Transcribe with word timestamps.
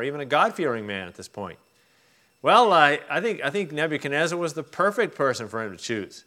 or 0.00 0.02
even 0.02 0.20
a 0.20 0.24
God 0.24 0.54
fearing 0.54 0.86
man 0.86 1.06
at 1.06 1.14
this 1.14 1.28
point. 1.28 1.58
Well, 2.40 2.72
I, 2.72 3.00
I, 3.10 3.20
think, 3.20 3.42
I 3.44 3.50
think 3.50 3.70
Nebuchadnezzar 3.70 4.38
was 4.38 4.54
the 4.54 4.62
perfect 4.62 5.14
person 5.14 5.46
for 5.46 5.62
him 5.62 5.76
to 5.76 5.76
choose. 5.76 6.24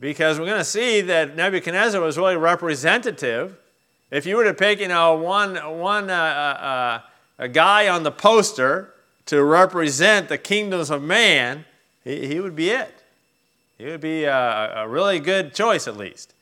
Because 0.00 0.38
we're 0.38 0.46
going 0.46 0.56
to 0.56 0.64
see 0.64 1.02
that 1.02 1.36
Nebuchadnezzar 1.36 2.00
was 2.00 2.16
really 2.16 2.36
representative. 2.36 3.58
If 4.10 4.24
you 4.24 4.38
were 4.38 4.44
to 4.44 4.54
pick, 4.54 4.80
you 4.80 4.88
know, 4.88 5.14
one, 5.16 5.56
one 5.56 6.08
uh, 6.08 6.14
uh, 6.14 6.64
uh 6.64 7.00
a 7.38 7.48
guy 7.48 7.88
on 7.88 8.02
the 8.02 8.10
poster 8.10 8.94
to 9.26 9.44
represent 9.44 10.30
the 10.30 10.38
kingdoms 10.38 10.88
of 10.90 11.02
man, 11.02 11.66
he, 12.02 12.26
he 12.26 12.40
would 12.40 12.56
be 12.56 12.70
it. 12.70 13.02
He 13.76 13.84
would 13.84 14.00
be 14.00 14.24
a, 14.24 14.72
a 14.84 14.88
really 14.88 15.20
good 15.20 15.54
choice, 15.54 15.86
at 15.86 15.98
least. 15.98 16.32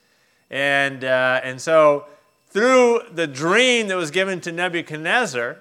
And, 0.49 1.03
uh, 1.03 1.41
and 1.43 1.59
so, 1.59 2.05
through 2.49 3.01
the 3.11 3.27
dream 3.27 3.89
that 3.89 3.97
was 3.97 4.09
given 4.09 4.39
to 4.41 4.53
Nebuchadnezzar, 4.53 5.57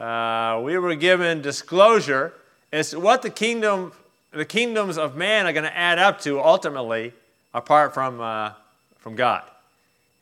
uh, 0.00 0.60
we 0.64 0.78
were 0.78 0.94
given 0.94 1.42
disclosure 1.42 2.32
as 2.72 2.90
to 2.90 3.00
what 3.00 3.20
the 3.20 3.28
kingdom, 3.28 3.92
the 4.32 4.46
kingdoms 4.46 4.96
of 4.96 5.14
man 5.14 5.46
are 5.46 5.52
going 5.52 5.64
to 5.64 5.76
add 5.76 5.98
up 5.98 6.20
to 6.22 6.40
ultimately, 6.40 7.12
apart 7.52 7.92
from, 7.92 8.20
uh, 8.20 8.52
from 8.98 9.14
God. 9.14 9.42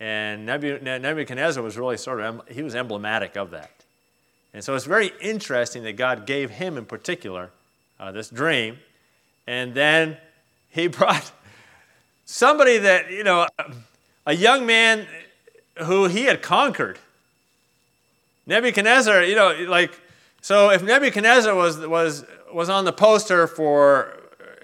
And 0.00 0.46
Nebuchadnezzar 0.46 1.62
was 1.62 1.76
really 1.76 1.96
sort 1.96 2.20
of 2.20 2.40
he 2.48 2.62
was 2.62 2.74
emblematic 2.74 3.36
of 3.36 3.50
that. 3.50 3.70
And 4.52 4.64
so 4.64 4.74
it's 4.74 4.84
very 4.84 5.12
interesting 5.20 5.82
that 5.84 5.96
God 5.96 6.26
gave 6.26 6.50
him 6.50 6.76
in 6.76 6.84
particular 6.84 7.50
uh, 8.00 8.12
this 8.12 8.30
dream, 8.30 8.78
and 9.46 9.74
then 9.74 10.16
he 10.70 10.86
brought 10.88 11.30
somebody 12.24 12.78
that 12.78 13.10
you 13.10 13.24
know, 13.24 13.46
a 14.26 14.34
young 14.34 14.66
man 14.66 15.06
who 15.84 16.06
he 16.06 16.24
had 16.24 16.42
conquered. 16.42 16.98
Nebuchadnezzar, 18.48 19.22
you 19.24 19.36
know, 19.36 19.54
like 19.68 19.92
so 20.40 20.70
if 20.70 20.82
Nebuchadnezzar 20.82 21.54
was 21.54 21.78
was 21.78 22.24
was 22.52 22.68
on 22.68 22.84
the 22.84 22.92
poster 22.92 23.46
for 23.46 24.16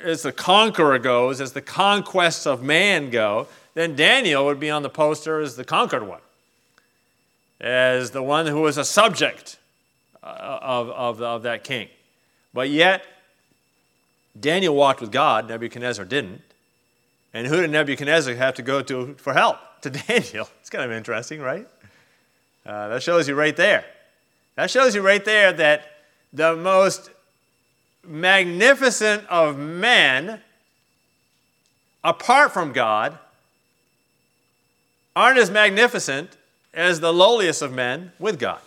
as 0.03 0.23
the 0.23 0.33
conqueror 0.33 0.99
goes, 0.99 1.41
as 1.41 1.53
the 1.53 1.63
conquests 1.63 2.47
of 2.47 2.63
man 2.63 3.11
go, 3.11 3.47
then 3.75 3.95
Daniel 3.95 4.47
would 4.47 4.59
be 4.59 4.71
on 4.71 4.83
the 4.83 4.91
poster 4.91 5.41
as 5.41 5.57
the 5.57 5.65
conquered 5.65 6.07
one, 6.07 6.21
as 7.61 8.11
the 8.11 8.23
one 8.23 8.47
who 8.47 8.61
was 8.61 8.79
a 8.79 8.85
subject 8.85 9.59
uh, 10.23 10.59
of, 10.63 10.91
of, 10.91 11.23
of 11.23 11.43
that 11.43 11.65
king. 11.65 11.89
But 12.53 12.71
yet, 12.71 13.05
Daniel 14.39 14.75
walked 14.75 15.01
with 15.01 15.13
God, 15.13 15.49
Nebuchadnezzar 15.49 16.05
didn't. 16.05 16.43
And 17.33 17.47
who 17.47 17.61
did 17.61 17.71
Nebuchadnezzar 17.71 18.35
have 18.35 18.55
to 18.55 18.63
go 18.63 18.81
to 18.83 19.15
for 19.15 19.33
help? 19.33 19.59
To 19.83 19.91
Daniel. 19.91 20.49
It's 20.61 20.71
kind 20.71 20.85
of 20.85 20.93
interesting, 20.93 21.41
right? 21.41 21.67
Uh, 22.67 22.89
that 22.89 23.03
shows 23.03 23.29
you 23.29 23.35
right 23.35 23.57
there. 23.57 23.85
That 24.57 24.71
shows 24.71 24.95
you 24.95 25.03
right 25.03 25.25
there 25.25 25.53
that 25.53 25.85
the 26.33 26.57
most 26.57 27.11
magnificent 28.07 29.27
of 29.29 29.59
men, 29.59 30.41
apart 32.03 32.53
from 32.53 32.73
God, 32.73 33.19
aren't 35.17 35.39
as 35.39 35.51
magnificent 35.51 36.37
as 36.73 37.01
the 37.01 37.13
lowliest 37.13 37.63
of 37.63 37.73
men 37.73 38.13
with 38.19 38.39
God. 38.39 38.61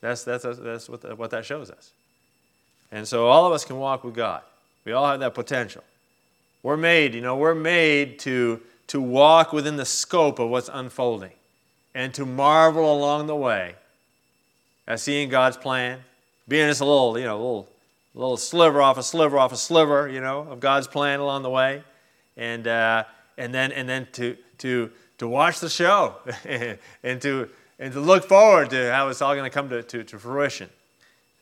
That's, 0.00 0.22
that's, 0.24 0.44
that's 0.44 0.88
what, 0.88 1.18
what 1.18 1.30
that 1.30 1.44
shows 1.44 1.70
us. 1.70 1.90
And 2.92 3.06
so 3.06 3.26
all 3.26 3.46
of 3.46 3.52
us 3.52 3.64
can 3.64 3.78
walk 3.78 4.04
with 4.04 4.14
God. 4.14 4.42
We 4.84 4.92
all 4.92 5.06
have 5.06 5.20
that 5.20 5.34
potential. 5.34 5.82
We're 6.62 6.76
made, 6.76 7.14
you 7.14 7.20
know, 7.20 7.36
we're 7.36 7.54
made 7.54 8.18
to, 8.20 8.60
to 8.88 9.00
walk 9.00 9.52
within 9.52 9.76
the 9.76 9.84
scope 9.84 10.38
of 10.38 10.48
what's 10.48 10.68
unfolding 10.72 11.32
and 11.94 12.12
to 12.14 12.26
marvel 12.26 12.92
along 12.92 13.26
the 13.26 13.36
way 13.36 13.74
at 14.86 15.00
seeing 15.00 15.28
God's 15.28 15.56
plan, 15.56 16.00
being 16.48 16.68
just 16.68 16.80
a 16.80 16.84
little, 16.84 17.18
you 17.18 17.24
know, 17.24 17.36
a 17.36 17.42
little, 17.42 17.68
little 18.14 18.36
sliver 18.36 18.80
off 18.80 18.98
a 18.98 19.02
sliver 19.02 19.38
off 19.38 19.52
a 19.52 19.56
sliver, 19.56 20.08
you 20.08 20.20
know, 20.20 20.40
of 20.50 20.60
God's 20.60 20.86
plan 20.86 21.20
along 21.20 21.42
the 21.42 21.50
way. 21.50 21.82
And, 22.36 22.66
uh, 22.66 23.04
and 23.36 23.54
then, 23.54 23.72
and 23.72 23.88
then 23.88 24.08
to, 24.12 24.36
to, 24.58 24.90
to 25.18 25.28
watch 25.28 25.60
the 25.60 25.68
show 25.68 26.16
and, 27.02 27.20
to, 27.22 27.48
and 27.78 27.92
to 27.92 28.00
look 28.00 28.24
forward 28.24 28.70
to 28.70 28.92
how 28.92 29.08
it's 29.08 29.20
all 29.20 29.34
going 29.34 29.48
to 29.48 29.54
come 29.54 29.68
to, 29.68 29.82
to, 29.82 30.04
to 30.04 30.18
fruition 30.18 30.70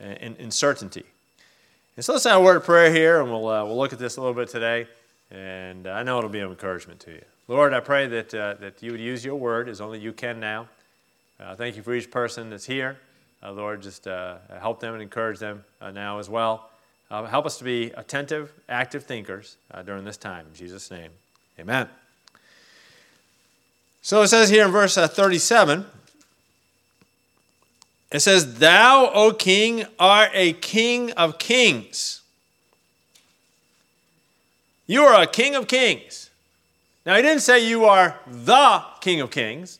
in, 0.00 0.34
in 0.36 0.50
certainty. 0.50 1.04
And 1.96 2.04
so 2.04 2.12
let's 2.12 2.24
have 2.24 2.40
a 2.40 2.44
word 2.44 2.56
of 2.56 2.64
prayer 2.64 2.92
here, 2.92 3.20
and 3.22 3.30
we'll, 3.30 3.48
uh, 3.48 3.64
we'll 3.64 3.76
look 3.76 3.92
at 3.92 3.98
this 3.98 4.16
a 4.16 4.20
little 4.20 4.34
bit 4.34 4.48
today. 4.48 4.86
And 5.30 5.86
I 5.86 6.02
know 6.02 6.18
it'll 6.18 6.30
be 6.30 6.40
an 6.40 6.48
encouragement 6.48 7.00
to 7.00 7.12
you. 7.12 7.22
Lord, 7.48 7.72
I 7.72 7.80
pray 7.80 8.08
that, 8.08 8.34
uh, 8.34 8.54
that 8.54 8.82
you 8.82 8.90
would 8.90 9.00
use 9.00 9.24
your 9.24 9.36
word 9.36 9.68
as 9.68 9.80
only 9.80 10.00
you 10.00 10.12
can 10.12 10.40
now. 10.40 10.68
Uh, 11.38 11.54
thank 11.54 11.76
you 11.76 11.82
for 11.82 11.94
each 11.94 12.10
person 12.10 12.50
that's 12.50 12.66
here. 12.66 12.98
Uh, 13.40 13.52
Lord, 13.52 13.82
just 13.82 14.08
uh, 14.08 14.38
help 14.60 14.80
them 14.80 14.94
and 14.94 15.02
encourage 15.02 15.38
them 15.38 15.64
uh, 15.80 15.92
now 15.92 16.18
as 16.18 16.28
well. 16.28 16.70
help 17.08 17.46
us 17.46 17.58
to 17.58 17.64
be 17.64 17.92
attentive, 17.92 18.52
active 18.68 19.04
thinkers 19.04 19.58
during 19.84 20.04
this 20.04 20.16
time. 20.16 20.46
In 20.50 20.54
Jesus' 20.54 20.90
name, 20.90 21.10
amen. 21.56 21.88
So 24.02 24.22
it 24.22 24.28
says 24.28 24.50
here 24.50 24.64
in 24.64 24.72
verse 24.72 24.96
37 24.96 25.86
it 28.10 28.20
says, 28.20 28.58
Thou, 28.58 29.10
O 29.14 29.32
king, 29.32 29.84
art 30.00 30.30
a 30.34 30.52
king 30.54 31.12
of 31.12 31.38
kings. 31.38 32.22
You 34.88 35.02
are 35.02 35.22
a 35.22 35.26
king 35.26 35.54
of 35.54 35.68
kings. 35.68 36.30
Now, 37.06 37.16
he 37.16 37.22
didn't 37.22 37.40
say 37.40 37.66
you 37.66 37.84
are 37.86 38.18
the 38.26 38.82
king 39.00 39.20
of 39.20 39.30
kings, 39.30 39.78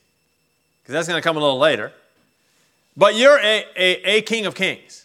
because 0.82 0.92
that's 0.94 1.08
going 1.08 1.20
to 1.20 1.26
come 1.26 1.36
a 1.36 1.40
little 1.40 1.58
later. 1.58 1.92
But 2.96 3.16
you're 3.16 3.38
a, 3.38 3.66
a, 3.76 4.18
a, 4.18 4.22
king 4.22 4.46
of 4.46 4.54
kings. 4.54 5.04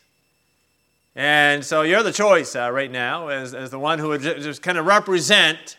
And 1.16 1.66
so 1.66 1.82
you're 1.82 2.04
the 2.04 2.14
choice 2.14 2.56
uh, 2.56 2.72
right 2.72 2.90
now 2.90 3.28
as, 3.28 3.54
as 3.54 3.72
the 3.72 3.80
one 3.80 4.00
who 4.00 4.10
would 4.10 4.22
just 4.22 4.62
kind 4.62 4.78
of 4.78 4.86
represent 4.86 5.76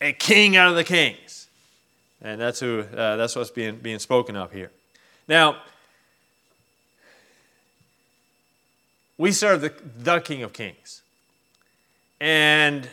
a 0.00 0.12
king 0.12 0.56
out 0.56 0.68
of 0.68 0.76
the 0.76 0.84
kings. 0.84 1.48
And 2.22 2.40
that's, 2.40 2.60
who, 2.60 2.80
uh, 2.80 3.16
that's 3.16 3.34
what's 3.34 3.50
being, 3.50 3.76
being 3.76 3.98
spoken 3.98 4.36
of 4.36 4.52
here. 4.52 4.70
Now, 5.26 5.56
We 9.20 9.32
serve 9.32 9.60
the, 9.60 9.74
the 9.98 10.20
King 10.20 10.42
of 10.42 10.54
Kings. 10.54 11.02
And 12.22 12.88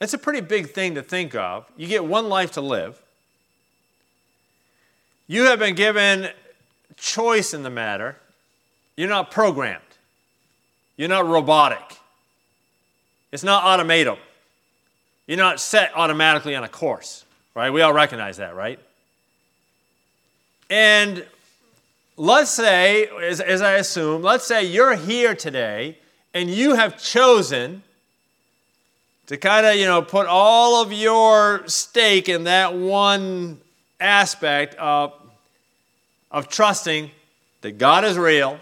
it's 0.00 0.14
a 0.14 0.18
pretty 0.18 0.40
big 0.40 0.70
thing 0.70 0.94
to 0.94 1.02
think 1.02 1.34
of. 1.34 1.66
You 1.76 1.86
get 1.86 2.04
one 2.04 2.28
life 2.28 2.52
to 2.52 2.60
live. 2.60 3.00
You 5.26 5.44
have 5.44 5.58
been 5.58 5.74
given 5.74 6.28
choice 6.96 7.52
in 7.52 7.62
the 7.62 7.70
matter. 7.70 8.16
You're 8.96 9.08
not 9.08 9.30
programmed. 9.30 9.82
You're 10.96 11.08
not 11.08 11.26
robotic. 11.26 11.98
It's 13.30 13.44
not 13.44 13.64
automatum. 13.64 14.18
You're 15.26 15.38
not 15.38 15.60
set 15.60 15.92
automatically 15.94 16.56
on 16.56 16.64
a 16.64 16.68
course, 16.68 17.24
right? 17.54 17.70
We 17.70 17.82
all 17.82 17.92
recognize 17.92 18.38
that, 18.38 18.56
right? 18.56 18.80
And 20.70 21.24
let's 22.16 22.50
say, 22.50 23.06
as, 23.22 23.40
as 23.40 23.62
I 23.62 23.74
assume, 23.74 24.22
let's 24.22 24.46
say 24.46 24.64
you're 24.64 24.94
here 24.94 25.34
today 25.34 25.98
and 26.34 26.50
you 26.50 26.74
have 26.74 27.00
chosen 27.00 27.82
to 29.28 29.36
kind 29.36 29.64
of, 29.64 29.76
you 29.76 29.86
know, 29.86 30.02
put 30.02 30.26
all 30.26 30.82
of 30.82 30.92
your 30.92 31.66
stake 31.66 32.28
in 32.28 32.44
that 32.44 32.74
one 32.74 33.60
aspect 34.00 34.74
of, 34.74 35.14
of 36.30 36.48
trusting 36.48 37.10
that 37.62 37.78
God 37.78 38.04
is 38.04 38.18
real 38.18 38.58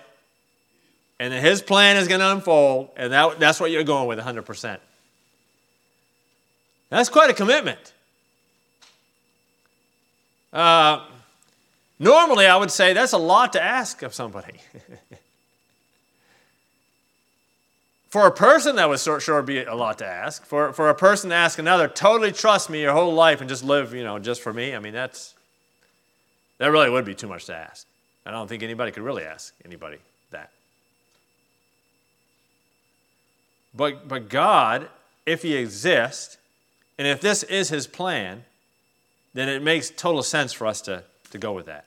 and 1.18 1.32
that 1.32 1.40
His 1.40 1.62
plan 1.62 1.96
is 1.96 2.08
going 2.08 2.20
to 2.20 2.30
unfold, 2.30 2.90
and 2.96 3.12
that, 3.12 3.40
that's 3.40 3.58
what 3.58 3.70
you're 3.70 3.84
going 3.84 4.06
with 4.06 4.18
100%. 4.18 4.78
That's 6.90 7.08
quite 7.08 7.30
a 7.30 7.34
commitment. 7.34 7.92
Uh, 10.52 11.04
Normally, 11.98 12.46
I 12.46 12.56
would 12.56 12.70
say 12.70 12.92
that's 12.92 13.12
a 13.12 13.18
lot 13.18 13.54
to 13.54 13.62
ask 13.62 14.02
of 14.02 14.14
somebody. 14.14 14.60
for 18.08 18.26
a 18.26 18.30
person, 18.30 18.76
that 18.76 18.88
would 18.88 19.00
sure 19.00 19.42
be 19.42 19.64
a 19.64 19.74
lot 19.74 19.98
to 19.98 20.06
ask. 20.06 20.44
For, 20.44 20.72
for 20.72 20.88
a 20.88 20.94
person 20.94 21.30
to 21.30 21.36
ask 21.36 21.58
another, 21.58 21.88
totally 21.88 22.32
trust 22.32 22.70
me 22.70 22.82
your 22.82 22.92
whole 22.92 23.14
life 23.14 23.40
and 23.40 23.48
just 23.48 23.64
live, 23.64 23.94
you 23.94 24.04
know, 24.04 24.18
just 24.18 24.40
for 24.42 24.52
me, 24.52 24.74
I 24.74 24.78
mean, 24.78 24.92
that's, 24.92 25.34
that 26.58 26.68
really 26.68 26.90
would 26.90 27.04
be 27.04 27.14
too 27.14 27.28
much 27.28 27.46
to 27.46 27.54
ask. 27.54 27.86
I 28.24 28.30
don't 28.30 28.48
think 28.48 28.62
anybody 28.62 28.90
could 28.90 29.02
really 29.02 29.24
ask 29.24 29.54
anybody 29.64 29.98
that. 30.30 30.50
But, 33.74 34.08
but 34.08 34.28
God, 34.28 34.88
if 35.26 35.42
He 35.42 35.54
exists, 35.56 36.38
and 36.98 37.06
if 37.06 37.20
this 37.20 37.42
is 37.42 37.68
His 37.68 37.86
plan, 37.86 38.44
then 39.34 39.48
it 39.48 39.62
makes 39.62 39.90
total 39.90 40.22
sense 40.22 40.52
for 40.52 40.66
us 40.66 40.80
to 40.82 41.04
to 41.30 41.38
go 41.38 41.52
with 41.52 41.66
that. 41.66 41.84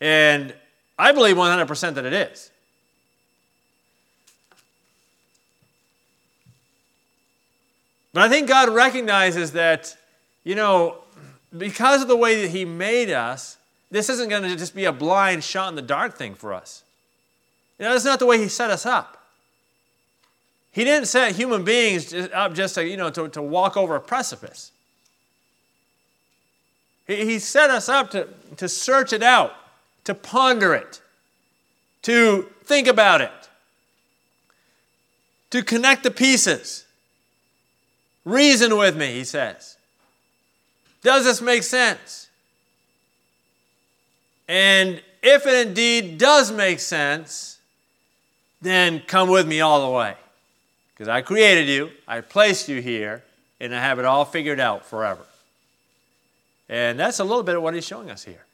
And 0.00 0.54
I 0.98 1.12
believe 1.12 1.36
100% 1.36 1.94
that 1.94 2.04
it 2.04 2.12
is. 2.12 2.50
But 8.12 8.22
I 8.22 8.28
think 8.28 8.48
God 8.48 8.68
recognizes 8.68 9.52
that, 9.52 9.96
you 10.44 10.54
know, 10.54 10.98
because 11.56 12.02
of 12.02 12.08
the 12.08 12.16
way 12.16 12.42
that 12.42 12.50
He 12.50 12.64
made 12.64 13.10
us, 13.10 13.56
this 13.90 14.08
isn't 14.08 14.28
going 14.28 14.42
to 14.42 14.56
just 14.56 14.74
be 14.74 14.84
a 14.84 14.92
blind 14.92 15.44
shot 15.44 15.68
in 15.68 15.76
the 15.76 15.82
dark 15.82 16.16
thing 16.16 16.34
for 16.34 16.52
us. 16.52 16.84
You 17.78 17.84
know, 17.84 17.92
that's 17.92 18.04
not 18.04 18.18
the 18.18 18.26
way 18.26 18.38
He 18.38 18.48
set 18.48 18.70
us 18.70 18.86
up. 18.86 19.16
He 20.72 20.84
didn't 20.84 21.08
set 21.08 21.34
human 21.34 21.64
beings 21.64 22.14
up 22.32 22.54
just 22.54 22.76
to, 22.76 22.86
you 22.86 22.96
know, 22.96 23.10
to, 23.10 23.28
to 23.28 23.42
walk 23.42 23.76
over 23.76 23.96
a 23.96 24.00
precipice. 24.00 24.70
He, 27.06 27.24
he 27.24 27.38
set 27.38 27.70
us 27.70 27.88
up 27.88 28.10
to, 28.12 28.28
to 28.56 28.68
search 28.68 29.12
it 29.12 29.22
out, 29.22 29.52
to 30.04 30.14
ponder 30.14 30.74
it, 30.74 31.00
to 32.02 32.48
think 32.64 32.86
about 32.86 33.20
it, 33.20 33.32
to 35.50 35.62
connect 35.64 36.04
the 36.04 36.10
pieces. 36.10 36.84
Reason 38.24 38.76
with 38.76 38.96
me, 38.96 39.12
he 39.12 39.24
says. 39.24 39.76
Does 41.02 41.24
this 41.24 41.40
make 41.40 41.62
sense? 41.62 42.28
And 44.48 45.02
if 45.22 45.46
it 45.46 45.68
indeed 45.68 46.18
does 46.18 46.52
make 46.52 46.80
sense, 46.80 47.58
then 48.60 49.00
come 49.06 49.30
with 49.30 49.46
me 49.46 49.60
all 49.60 49.88
the 49.88 49.96
way. 49.96 50.14
Because 50.92 51.08
I 51.08 51.22
created 51.22 51.68
you, 51.68 51.90
I 52.06 52.20
placed 52.20 52.68
you 52.68 52.82
here, 52.82 53.22
and 53.58 53.74
I 53.74 53.80
have 53.80 53.98
it 53.98 54.04
all 54.04 54.24
figured 54.24 54.60
out 54.60 54.84
forever. 54.84 55.24
And 56.68 56.98
that's 56.98 57.20
a 57.20 57.24
little 57.24 57.42
bit 57.42 57.56
of 57.56 57.62
what 57.62 57.74
he's 57.74 57.86
showing 57.86 58.10
us 58.10 58.24
here. 58.24 58.44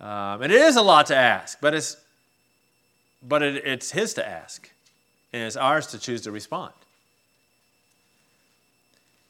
Um, 0.00 0.42
and 0.42 0.52
it 0.52 0.60
is 0.60 0.76
a 0.76 0.82
lot 0.82 1.06
to 1.06 1.16
ask, 1.16 1.58
but 1.60 1.74
it's, 1.74 1.96
but 3.22 3.42
it, 3.42 3.64
it's 3.64 3.90
his 3.90 4.14
to 4.14 4.26
ask, 4.26 4.70
and 5.32 5.42
it's 5.42 5.56
ours 5.56 5.86
to 5.88 5.98
choose 5.98 6.22
to 6.22 6.32
respond. 6.32 6.72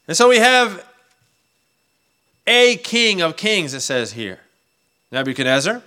And 0.09 0.17
so 0.17 0.27
we 0.27 0.37
have 0.37 0.83
a 2.47 2.77
king 2.77 3.21
of 3.21 3.37
kings, 3.37 3.75
it 3.75 3.81
says 3.81 4.13
here 4.13 4.39
Nebuchadnezzar. 5.11 5.83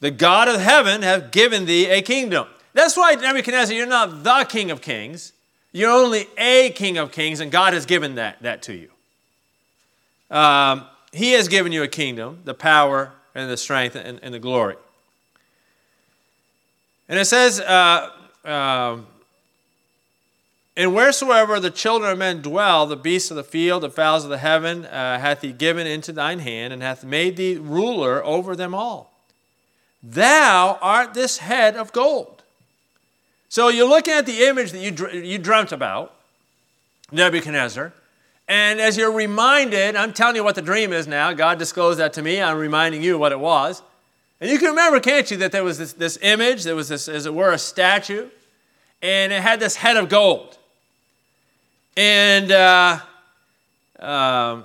The 0.00 0.10
God 0.10 0.48
of 0.48 0.60
heaven 0.60 1.02
have 1.02 1.30
given 1.30 1.66
thee 1.66 1.86
a 1.86 2.02
kingdom. 2.02 2.48
That's 2.74 2.96
why, 2.96 3.14
Nebuchadnezzar, 3.14 3.76
you're 3.76 3.86
not 3.86 4.24
the 4.24 4.44
king 4.48 4.72
of 4.72 4.82
kings. 4.82 5.32
You're 5.70 5.92
only 5.92 6.26
a 6.36 6.70
king 6.70 6.98
of 6.98 7.12
kings, 7.12 7.38
and 7.38 7.52
God 7.52 7.74
has 7.74 7.86
given 7.86 8.16
that, 8.16 8.42
that 8.42 8.62
to 8.62 8.74
you. 8.74 8.90
Um, 10.36 10.84
he 11.12 11.30
has 11.32 11.46
given 11.46 11.70
you 11.70 11.84
a 11.84 11.88
kingdom, 11.88 12.40
the 12.44 12.54
power 12.54 13.12
and 13.36 13.48
the 13.48 13.56
strength 13.56 13.94
and, 13.94 14.18
and 14.20 14.34
the 14.34 14.40
glory. 14.40 14.74
And 17.08 17.20
it 17.20 17.26
says, 17.26 17.60
uh, 17.60 18.10
um, 18.44 19.06
and 20.76 20.94
wheresoever 20.94 21.58
the 21.58 21.70
children 21.70 22.12
of 22.12 22.18
men 22.18 22.42
dwell, 22.42 22.86
the 22.86 22.96
beasts 22.96 23.30
of 23.30 23.36
the 23.36 23.44
field, 23.44 23.82
the 23.82 23.90
fowls 23.90 24.24
of 24.24 24.30
the 24.30 24.38
heaven, 24.38 24.84
uh, 24.84 25.18
hath 25.18 25.40
he 25.40 25.52
given 25.52 25.86
into 25.86 26.12
thine 26.12 26.40
hand, 26.40 26.72
and 26.72 26.82
hath 26.82 27.04
made 27.04 27.36
thee 27.36 27.56
ruler 27.56 28.22
over 28.24 28.54
them 28.54 28.74
all. 28.74 29.12
Thou 30.02 30.78
art 30.82 31.14
this 31.14 31.38
head 31.38 31.76
of 31.76 31.92
gold. 31.92 32.42
So 33.48 33.68
you're 33.68 33.88
looking 33.88 34.12
at 34.12 34.26
the 34.26 34.46
image 34.46 34.72
that 34.72 34.80
you, 34.80 35.20
you 35.20 35.38
dreamt 35.38 35.72
about, 35.72 36.14
Nebuchadnezzar, 37.10 37.92
and 38.48 38.80
as 38.80 38.96
you're 38.96 39.12
reminded, 39.12 39.96
I'm 39.96 40.12
telling 40.12 40.36
you 40.36 40.44
what 40.44 40.54
the 40.54 40.62
dream 40.62 40.92
is 40.92 41.08
now. 41.08 41.32
God 41.32 41.58
disclosed 41.58 41.98
that 41.98 42.12
to 42.12 42.22
me. 42.22 42.40
I'm 42.40 42.58
reminding 42.58 43.02
you 43.02 43.18
what 43.18 43.32
it 43.32 43.40
was. 43.40 43.82
And 44.40 44.50
you 44.50 44.58
can 44.58 44.68
remember, 44.68 45.00
can't 45.00 45.28
you, 45.30 45.38
that 45.38 45.50
there 45.50 45.64
was 45.64 45.78
this, 45.78 45.94
this 45.94 46.18
image, 46.22 46.62
there 46.64 46.76
was 46.76 46.88
this, 46.88 47.08
as 47.08 47.26
it 47.26 47.34
were, 47.34 47.52
a 47.52 47.58
statue, 47.58 48.28
and 49.02 49.32
it 49.32 49.42
had 49.42 49.58
this 49.58 49.76
head 49.76 49.96
of 49.96 50.08
gold. 50.08 50.58
And 51.96 52.52
uh, 52.52 52.98
um, 53.98 54.64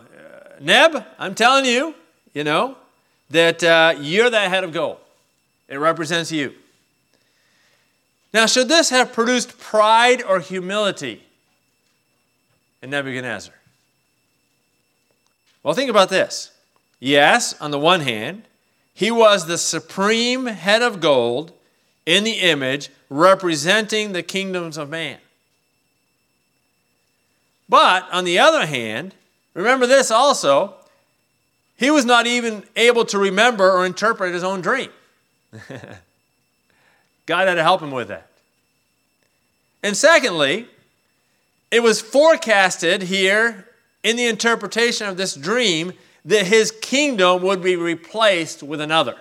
Neb, 0.59 1.05
I'm 1.17 1.33
telling 1.33 1.65
you, 1.65 1.95
you 2.33 2.43
know, 2.43 2.77
that 3.29 3.63
uh, 3.63 3.95
you're 3.99 4.29
that 4.29 4.49
head 4.49 4.63
of 4.63 4.73
gold. 4.73 4.97
It 5.67 5.77
represents 5.77 6.31
you. 6.31 6.53
Now, 8.33 8.45
should 8.45 8.67
this 8.67 8.89
have 8.89 9.13
produced 9.13 9.57
pride 9.57 10.21
or 10.23 10.39
humility 10.39 11.23
in 12.81 12.89
Nebuchadnezzar? 12.89 13.53
Well, 15.63 15.73
think 15.73 15.89
about 15.89 16.09
this. 16.09 16.51
Yes, 16.99 17.59
on 17.61 17.71
the 17.71 17.79
one 17.79 18.01
hand, 18.01 18.43
he 18.93 19.11
was 19.11 19.47
the 19.47 19.57
supreme 19.57 20.45
head 20.45 20.81
of 20.81 20.99
gold 20.99 21.53
in 22.05 22.23
the 22.23 22.33
image 22.33 22.89
representing 23.09 24.11
the 24.11 24.23
kingdoms 24.23 24.77
of 24.77 24.89
man. 24.89 25.17
But 27.71 28.05
on 28.11 28.25
the 28.25 28.37
other 28.37 28.65
hand, 28.65 29.15
remember 29.53 29.87
this 29.87 30.11
also, 30.11 30.73
he 31.77 31.89
was 31.89 32.03
not 32.03 32.27
even 32.27 32.65
able 32.75 33.05
to 33.05 33.17
remember 33.17 33.71
or 33.71 33.85
interpret 33.85 34.33
his 34.33 34.43
own 34.43 34.59
dream. 34.59 34.89
God 37.25 37.47
had 37.47 37.55
to 37.55 37.63
help 37.63 37.81
him 37.81 37.91
with 37.91 38.09
that. 38.09 38.27
And 39.81 39.95
secondly, 39.95 40.67
it 41.71 41.81
was 41.81 42.01
forecasted 42.01 43.03
here 43.03 43.69
in 44.03 44.17
the 44.17 44.25
interpretation 44.27 45.07
of 45.07 45.15
this 45.15 45.33
dream 45.33 45.93
that 46.25 46.47
his 46.47 46.71
kingdom 46.71 47.41
would 47.41 47.63
be 47.63 47.77
replaced 47.77 48.61
with 48.61 48.81
another. 48.81 49.15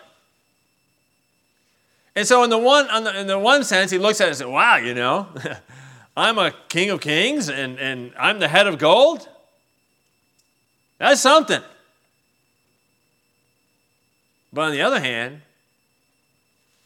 And 2.17 2.27
so, 2.27 2.43
in 2.43 2.51
the 2.51 2.59
one, 2.59 2.89
in 3.15 3.29
the 3.29 3.39
one 3.39 3.63
sense, 3.63 3.93
he 3.93 3.99
looks 3.99 4.21
at 4.21 4.25
it 4.25 4.31
and 4.31 4.37
says, 4.39 4.47
Wow, 4.49 4.77
you 4.79 4.93
know, 4.93 5.29
I'm 6.21 6.37
a 6.37 6.53
king 6.69 6.91
of 6.91 7.01
kings 7.01 7.49
and, 7.49 7.79
and 7.79 8.13
I'm 8.19 8.41
the 8.41 8.49
head 8.49 8.67
of 8.67 8.77
gold. 8.77 9.27
That's 10.99 11.19
something. 11.19 11.63
But 14.53 14.61
on 14.61 14.73
the 14.73 14.83
other 14.83 15.01
hand, 15.01 15.41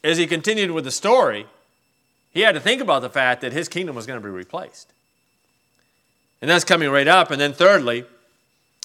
as 0.05 0.19
he 0.19 0.29
continued 0.29 0.71
with 0.71 0.85
the 0.85 0.93
story, 0.93 1.47
he 2.31 2.43
had 2.43 2.55
to 2.55 2.61
think 2.61 2.81
about 2.81 3.03
the 3.03 3.11
fact 3.11 3.41
that 3.41 3.53
his 3.53 3.69
kingdom 3.69 3.97
was 3.97 4.07
going 4.07 4.21
to 4.21 4.25
be 4.25 4.31
replaced. 4.31 4.93
And 6.41 6.49
that's 6.49 6.65
coming 6.65 6.89
right 6.89 7.09
up. 7.09 7.33
And 7.33 7.41
then, 7.41 7.55
thirdly, 7.55 8.05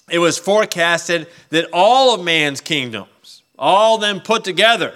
it 0.09 0.17
was 0.17 0.39
forecasted 0.39 1.27
that 1.49 1.69
all 1.71 2.15
of 2.15 2.23
man's 2.23 2.59
kingdoms, 2.59 3.43
all 3.59 3.95
of 3.95 4.01
them 4.01 4.19
put 4.19 4.43
together, 4.43 4.95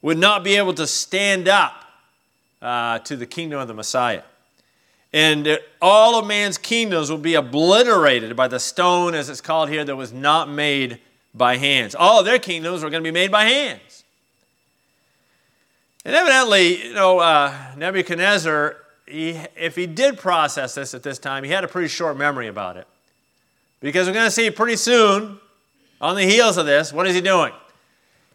would 0.00 0.18
not 0.18 0.44
be 0.44 0.54
able 0.54 0.74
to 0.74 0.86
stand 0.86 1.48
up 1.48 1.87
uh, 2.60 2.98
to 3.00 3.16
the 3.16 3.26
kingdom 3.26 3.60
of 3.60 3.68
the 3.68 3.74
Messiah. 3.74 4.22
And 5.12 5.58
all 5.80 6.18
of 6.18 6.26
man's 6.26 6.58
kingdoms 6.58 7.10
will 7.10 7.18
be 7.18 7.34
obliterated 7.34 8.36
by 8.36 8.48
the 8.48 8.60
stone, 8.60 9.14
as 9.14 9.30
it's 9.30 9.40
called 9.40 9.70
here, 9.70 9.84
that 9.84 9.96
was 9.96 10.12
not 10.12 10.50
made 10.50 11.00
by 11.34 11.56
hands. 11.56 11.94
All 11.94 12.20
of 12.20 12.26
their 12.26 12.38
kingdoms 12.38 12.82
were 12.82 12.90
going 12.90 13.02
to 13.02 13.06
be 13.08 13.12
made 13.12 13.30
by 13.30 13.44
hands. 13.44 14.04
And 16.04 16.14
evidently, 16.14 16.88
you 16.88 16.94
know, 16.94 17.18
uh, 17.18 17.54
Nebuchadnezzar 17.76 18.76
he, 19.08 19.40
if 19.56 19.76
he 19.76 19.86
did 19.86 20.18
process 20.18 20.74
this 20.74 20.94
at 20.94 21.02
this 21.02 21.18
time, 21.18 21.44
he 21.44 21.50
had 21.50 21.64
a 21.64 21.68
pretty 21.68 21.88
short 21.88 22.16
memory 22.16 22.48
about 22.48 22.76
it. 22.76 22.86
Because 23.80 24.06
we're 24.06 24.14
going 24.14 24.26
to 24.26 24.30
see 24.30 24.50
pretty 24.50 24.76
soon, 24.76 25.38
on 26.00 26.16
the 26.16 26.24
heels 26.24 26.56
of 26.56 26.66
this, 26.66 26.92
what 26.92 27.06
is 27.06 27.14
he 27.14 27.20
doing? 27.20 27.52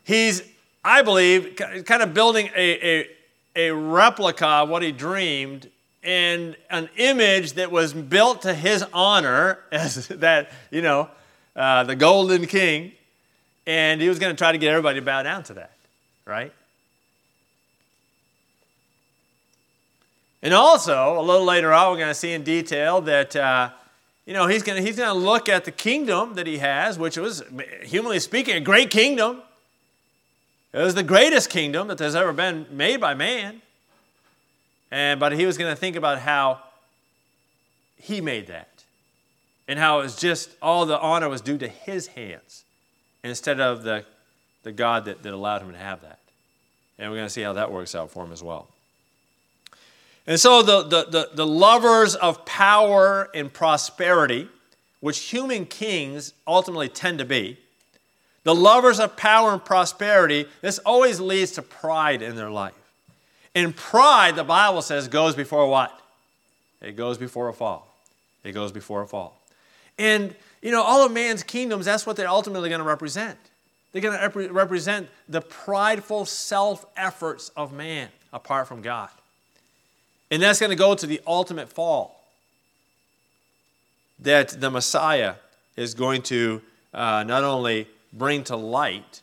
He's, 0.04 0.42
I 0.84 1.02
believe, 1.02 1.60
kind 1.86 2.02
of 2.02 2.14
building 2.14 2.50
a, 2.56 3.00
a, 3.02 3.08
a 3.56 3.72
replica 3.72 4.48
of 4.48 4.70
what 4.70 4.84
he 4.84 4.92
dreamed 4.92 5.70
and 6.04 6.56
an 6.70 6.90
image 6.98 7.54
that 7.54 7.72
was 7.72 7.94
built 7.94 8.42
to 8.44 8.54
his 8.54 8.84
honor 8.94 9.60
as 9.72 10.08
that, 10.10 10.52
you 10.72 10.82
know, 10.82 11.10
uh, 11.56 11.84
the 11.84 11.96
golden 11.96 12.46
king. 12.46 12.92
And 13.66 14.02
he 14.02 14.10
was 14.10 14.20
going 14.20 14.36
to 14.36 14.38
try 14.38 14.52
to 14.52 14.58
get 14.58 14.70
everybody 14.70 15.00
to 15.00 15.06
bow 15.06 15.24
down 15.24 15.44
to 15.44 15.54
that, 15.54 15.72
right? 16.26 16.52
And 20.42 20.54
also, 20.54 21.18
a 21.18 21.22
little 21.22 21.46
later 21.46 21.72
on, 21.72 21.92
we're 21.92 21.98
going 21.98 22.10
to 22.10 22.14
see 22.14 22.34
in 22.34 22.44
detail 22.44 23.00
that, 23.02 23.34
uh, 23.34 23.70
you 24.26 24.34
know, 24.34 24.48
he's 24.48 24.62
going 24.62 24.86
he's 24.86 24.98
going 24.98 25.08
to 25.08 25.18
look 25.18 25.48
at 25.48 25.64
the 25.64 25.72
kingdom 25.72 26.34
that 26.36 26.46
he 26.46 26.58
has, 26.58 27.00
which 27.00 27.16
was, 27.16 27.44
humanly 27.84 28.20
speaking, 28.20 28.56
a 28.58 28.60
great 28.60 28.90
kingdom. 28.90 29.42
It 30.74 30.80
was 30.80 30.96
the 30.96 31.04
greatest 31.04 31.50
kingdom 31.50 31.88
that 31.90 32.00
has 32.00 32.16
ever 32.16 32.34
been 32.34 32.66
made 32.72 33.00
by 33.00 33.14
man. 33.14 33.62
And, 34.92 35.20
but 35.20 35.34
he 35.34 35.46
was 35.46 35.58
going 35.58 35.72
to 35.72 35.80
think 35.80 35.96
about 35.96 36.20
how 36.20 36.60
he 37.98 38.22
made 38.22 38.48
that 38.48 38.84
and 39.68 39.80
how 39.80 40.00
it 40.00 40.04
was 40.04 40.16
just 40.16 40.50
all 40.62 40.86
the 40.86 41.00
honor 41.00 41.30
was 41.30 41.42
due 41.42 41.58
to 41.58 41.68
his 41.68 42.08
hands 42.08 42.64
instead 43.24 43.60
of 43.60 43.84
the, 43.84 44.04
the 44.64 44.72
God 44.72 45.06
that, 45.06 45.24
that 45.24 45.34
allowed 45.34 45.62
him 45.62 45.72
to 45.72 45.78
have 45.78 46.02
that. 46.02 46.20
And 46.98 47.10
we're 47.10 47.18
going 47.18 47.28
to 47.28 47.34
see 47.34 47.42
how 47.42 47.54
that 47.54 47.72
works 47.72 47.96
out 47.96 48.12
for 48.12 48.26
him 48.26 48.32
as 48.32 48.44
well. 48.44 48.68
And 50.26 50.40
so 50.40 50.62
the, 50.62 50.84
the, 50.84 51.06
the, 51.06 51.30
the, 51.34 51.48
lovers 51.48 52.16
of 52.16 52.46
power 52.46 53.30
and 53.34 53.52
prosperity, 53.52 54.48
which 55.02 55.20
human 55.20 55.66
kings 55.66 56.34
ultimately 56.48 56.88
tend 56.88 57.20
to 57.20 57.26
be, 57.26 57.60
the 58.44 58.54
lovers 58.54 59.00
of 59.00 59.16
power 59.16 59.54
and 59.54 59.64
prosperity, 59.64 60.46
this 60.62 60.80
always 60.80 61.20
leads 61.20 61.52
to 61.52 61.62
pride 61.62 62.22
in 62.22 62.36
their 62.36 62.50
life. 62.50 62.74
And 63.56 63.76
pride, 63.76 64.36
the 64.36 64.44
Bible 64.44 64.82
says, 64.82 65.08
goes 65.08 65.36
before 65.36 65.68
what? 65.68 65.98
It 66.82 66.96
goes 66.96 67.18
before 67.18 67.50
a 67.50 67.54
fall. 67.54 67.88
It 68.44 68.52
goes 68.52 68.72
before 68.72 69.02
a 69.02 69.08
fall. 69.08 69.40
And, 69.98 70.36
you 70.62 70.72
know, 70.72 70.82
all 70.82 71.06
of 71.06 71.12
man's 71.12 71.44
kingdoms, 71.44 71.86
that's 71.86 72.06
what 72.06 72.16
they're 72.16 72.28
ultimately 72.28 72.70
going 72.70 72.80
to 72.80 72.88
represent. 72.88 73.38
They're 73.92 74.02
going 74.02 74.20
to 74.20 74.52
represent 74.52 75.08
the 75.30 75.42
prideful 75.42 76.26
self 76.26 76.86
efforts 76.98 77.50
of 77.56 77.72
man 77.72 78.10
apart 78.34 78.68
from 78.68 78.82
God. 78.82 79.10
And 80.32 80.42
that's 80.42 80.60
going 80.60 80.72
to 80.72 80.76
go 80.76 80.96
to 80.96 81.06
the 81.06 81.22
ultimate 81.28 81.70
fall 81.70 82.24
that 84.20 84.60
the 84.60 84.72
Messiah 84.72 85.36
is 85.76 85.94
going 85.94 86.24
to 86.24 86.62
uh, 86.94 87.24
not 87.24 87.44
only 87.44 87.88
bring 88.14 88.44
to 88.46 88.56
light, 88.56 89.22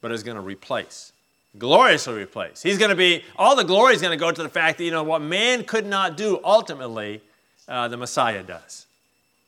but 0.00 0.12
is 0.12 0.22
going 0.22 0.36
to 0.36 0.42
replace. 0.42 1.12
Gloriously 1.58 2.14
replace. 2.14 2.62
He's 2.62 2.78
going 2.78 2.90
to 2.90 2.96
be, 2.96 3.24
all 3.36 3.56
the 3.56 3.64
glory 3.64 3.94
is 3.94 4.00
going 4.00 4.16
to 4.16 4.22
go 4.22 4.30
to 4.30 4.42
the 4.42 4.48
fact 4.48 4.78
that, 4.78 4.84
you 4.84 4.90
know, 4.90 5.02
what 5.02 5.20
man 5.20 5.64
could 5.64 5.86
not 5.86 6.16
do, 6.16 6.40
ultimately, 6.44 7.20
uh, 7.66 7.88
the 7.88 7.96
Messiah 7.96 8.42
does. 8.42 8.86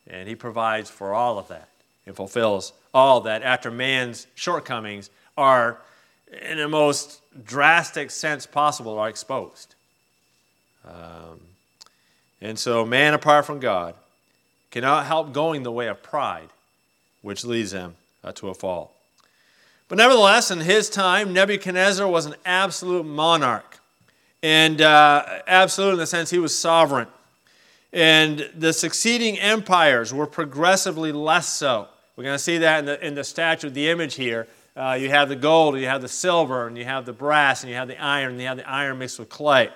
And 0.07 0.27
he 0.27 0.35
provides 0.35 0.89
for 0.89 1.13
all 1.13 1.39
of 1.39 1.47
that 1.47 1.69
and 2.05 2.15
fulfills 2.15 2.73
all 2.93 3.21
that 3.21 3.43
after 3.43 3.71
man's 3.71 4.27
shortcomings 4.35 5.09
are, 5.37 5.79
in 6.41 6.57
the 6.57 6.67
most 6.67 7.21
drastic 7.45 8.11
sense 8.11 8.45
possible, 8.45 8.97
are 8.97 9.07
exposed. 9.07 9.75
Um, 10.85 11.39
and 12.41 12.57
so, 12.57 12.85
man 12.85 13.13
apart 13.13 13.45
from 13.45 13.59
God 13.59 13.93
cannot 14.71 15.05
help 15.05 15.31
going 15.31 15.63
the 15.63 15.71
way 15.71 15.87
of 15.87 16.01
pride, 16.01 16.49
which 17.21 17.45
leads 17.45 17.71
them 17.71 17.95
uh, 18.23 18.31
to 18.33 18.49
a 18.49 18.53
fall. 18.53 18.93
But 19.87 19.97
nevertheless, 19.97 20.51
in 20.51 20.61
his 20.61 20.89
time, 20.89 21.33
Nebuchadnezzar 21.33 22.07
was 22.07 22.25
an 22.25 22.35
absolute 22.45 23.05
monarch. 23.05 23.79
And 24.41 24.81
uh, 24.81 25.41
absolute 25.47 25.91
in 25.91 25.97
the 25.97 26.07
sense 26.07 26.29
he 26.29 26.39
was 26.39 26.57
sovereign. 26.57 27.07
And 27.93 28.49
the 28.55 28.71
succeeding 28.71 29.37
empires 29.37 30.13
were 30.13 30.27
progressively 30.27 31.11
less 31.11 31.49
so. 31.49 31.87
We're 32.15 32.23
going 32.23 32.35
to 32.35 32.43
see 32.43 32.59
that 32.59 32.79
in 32.79 32.85
the, 32.85 33.05
in 33.05 33.15
the 33.15 33.23
statue, 33.23 33.69
the 33.69 33.89
image 33.89 34.15
here. 34.15 34.47
Uh, 34.75 34.97
you 34.99 35.09
have 35.09 35.27
the 35.27 35.35
gold, 35.35 35.77
you 35.77 35.87
have 35.87 36.01
the 36.01 36.07
silver, 36.07 36.67
and 36.67 36.77
you 36.77 36.85
have 36.85 37.05
the 37.05 37.13
brass, 37.13 37.63
and 37.63 37.69
you 37.69 37.75
have 37.75 37.89
the 37.89 38.01
iron, 38.01 38.31
and 38.31 38.41
you 38.41 38.47
have 38.47 38.57
the 38.57 38.69
iron 38.69 38.97
mixed 38.99 39.19
with 39.19 39.27
clay. 39.27 39.69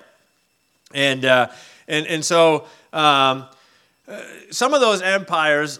And, 0.93 1.25
uh, 1.25 1.49
and, 1.89 2.07
and 2.07 2.23
so 2.23 2.67
um, 2.93 3.47
uh, 4.07 4.21
some 4.51 4.73
of 4.73 4.79
those 4.79 5.01
empires 5.01 5.79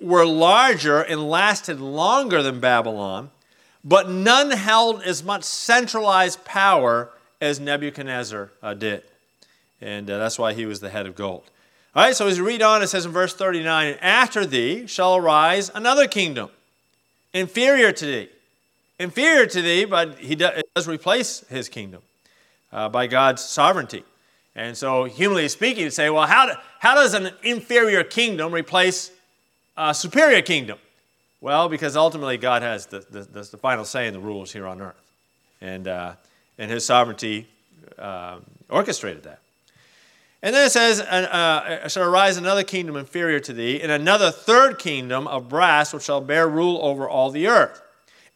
were 0.00 0.24
larger 0.24 1.00
and 1.00 1.28
lasted 1.28 1.80
longer 1.80 2.42
than 2.42 2.60
Babylon, 2.60 3.30
but 3.84 4.08
none 4.08 4.50
held 4.50 5.02
as 5.02 5.22
much 5.22 5.44
centralized 5.44 6.44
power 6.44 7.10
as 7.40 7.60
Nebuchadnezzar 7.60 8.50
uh, 8.62 8.74
did. 8.74 9.02
And 9.80 10.10
uh, 10.10 10.18
that's 10.18 10.38
why 10.38 10.52
he 10.52 10.66
was 10.66 10.80
the 10.80 10.90
head 10.90 11.06
of 11.06 11.14
gold. 11.14 11.44
All 11.94 12.04
right, 12.04 12.14
so 12.14 12.28
as 12.28 12.38
you 12.38 12.46
read 12.46 12.62
on, 12.62 12.82
it 12.82 12.88
says 12.88 13.04
in 13.04 13.12
verse 13.12 13.34
39 13.34 13.96
After 14.00 14.46
thee 14.46 14.86
shall 14.86 15.16
arise 15.16 15.70
another 15.74 16.06
kingdom, 16.06 16.50
inferior 17.32 17.92
to 17.92 18.06
thee. 18.06 18.28
Inferior 18.98 19.46
to 19.46 19.62
thee, 19.62 19.86
but 19.86 20.18
he 20.18 20.34
does 20.34 20.86
replace 20.86 21.40
his 21.48 21.68
kingdom 21.68 22.02
uh, 22.70 22.88
by 22.88 23.06
God's 23.06 23.42
sovereignty. 23.42 24.04
And 24.54 24.76
so, 24.76 25.04
humanly 25.04 25.48
speaking, 25.48 25.84
you 25.84 25.90
say, 25.90 26.10
well, 26.10 26.26
how, 26.26 26.46
do, 26.46 26.52
how 26.80 26.94
does 26.94 27.14
an 27.14 27.30
inferior 27.42 28.04
kingdom 28.04 28.52
replace 28.52 29.10
a 29.76 29.94
superior 29.94 30.42
kingdom? 30.42 30.78
Well, 31.40 31.68
because 31.68 31.96
ultimately 31.96 32.36
God 32.36 32.62
has 32.62 32.86
the, 32.86 33.00
the, 33.10 33.22
the, 33.22 33.42
the 33.42 33.56
final 33.56 33.84
say 33.84 34.06
in 34.06 34.12
the 34.12 34.20
rules 34.20 34.52
here 34.52 34.66
on 34.66 34.80
earth. 34.80 35.00
And, 35.60 35.88
uh, 35.88 36.14
and 36.58 36.70
his 36.70 36.84
sovereignty 36.84 37.48
uh, 37.98 38.38
orchestrated 38.68 39.22
that. 39.24 39.40
And 40.42 40.54
then 40.54 40.66
it 40.66 40.70
says, 40.70 41.00
uh, 41.00 41.86
shall 41.88 42.04
arise 42.04 42.38
another 42.38 42.62
kingdom 42.62 42.96
inferior 42.96 43.40
to 43.40 43.52
thee, 43.52 43.80
and 43.82 43.92
another 43.92 44.30
third 44.30 44.78
kingdom 44.78 45.26
of 45.26 45.50
brass, 45.50 45.92
which 45.92 46.04
shall 46.04 46.22
bear 46.22 46.48
rule 46.48 46.78
over 46.82 47.06
all 47.06 47.30
the 47.30 47.46
earth. 47.46 47.82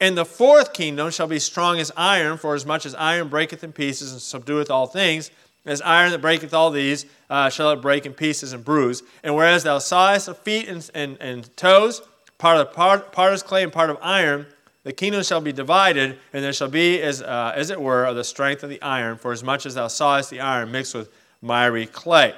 And 0.01 0.19
the 0.19 0.27
fourth 0.27 0.75
kingdom 0.75 1.11
shall 1.11 1.27
be 1.27 1.39
strong 1.39 1.79
as 1.79 1.91
iron, 1.97 2.37
for 2.37 2.55
as 2.55 2.67
much 2.67 2.85
as 2.85 2.95
iron 2.97 3.29
breaketh 3.29 3.65
in 3.65 3.73
pieces 3.73 4.13
and 4.13 4.21
subdueth 4.21 4.69
all 4.69 4.87
things, 4.87 5.31
as 5.67 5.81
iron 5.83 6.11
that 6.11 6.21
breaketh 6.21 6.53
all 6.53 6.71
these 6.71 7.07
uh, 7.31 7.49
shall 7.49 7.71
it 7.71 7.81
break 7.81 8.07
in 8.07 8.13
pieces 8.13 8.53
and 8.53 8.65
bruise. 8.65 9.03
And 9.23 9.35
whereas 9.35 9.63
thou 9.63 9.79
sawest 9.79 10.29
of 10.29 10.39
feet 10.39 10.69
and, 10.69 10.89
and, 10.95 11.17
and 11.21 11.57
toes, 11.57 12.03
part 12.39 12.59
of 12.59 12.73
part, 12.73 13.13
part 13.13 13.33
is 13.33 13.43
clay 13.43 13.63
and 13.63 13.73
part 13.73 13.91
of 13.91 13.99
iron, 14.03 14.47
the 14.85 14.93
kingdom 14.93 15.23
shall 15.23 15.41
be 15.41 15.53
divided, 15.53 16.19
and 16.33 16.45
there 16.45 16.53
shall 16.53 16.69
be, 16.69 17.01
as, 17.01 17.23
uh, 17.23 17.53
as 17.57 17.71
it 17.71 17.81
were, 17.81 18.05
of 18.05 18.17
the 18.17 18.25
strength 18.25 18.63
of 18.63 18.69
the 18.69 18.81
iron, 18.83 19.17
for 19.17 19.33
as 19.33 19.43
much 19.43 19.65
as 19.65 19.75
thou 19.75 19.89
sawest 19.89 20.29
the 20.29 20.41
iron 20.41 20.71
mixed 20.71 20.95
with 20.95 21.11
miry 21.41 21.87
clay. 21.87 22.35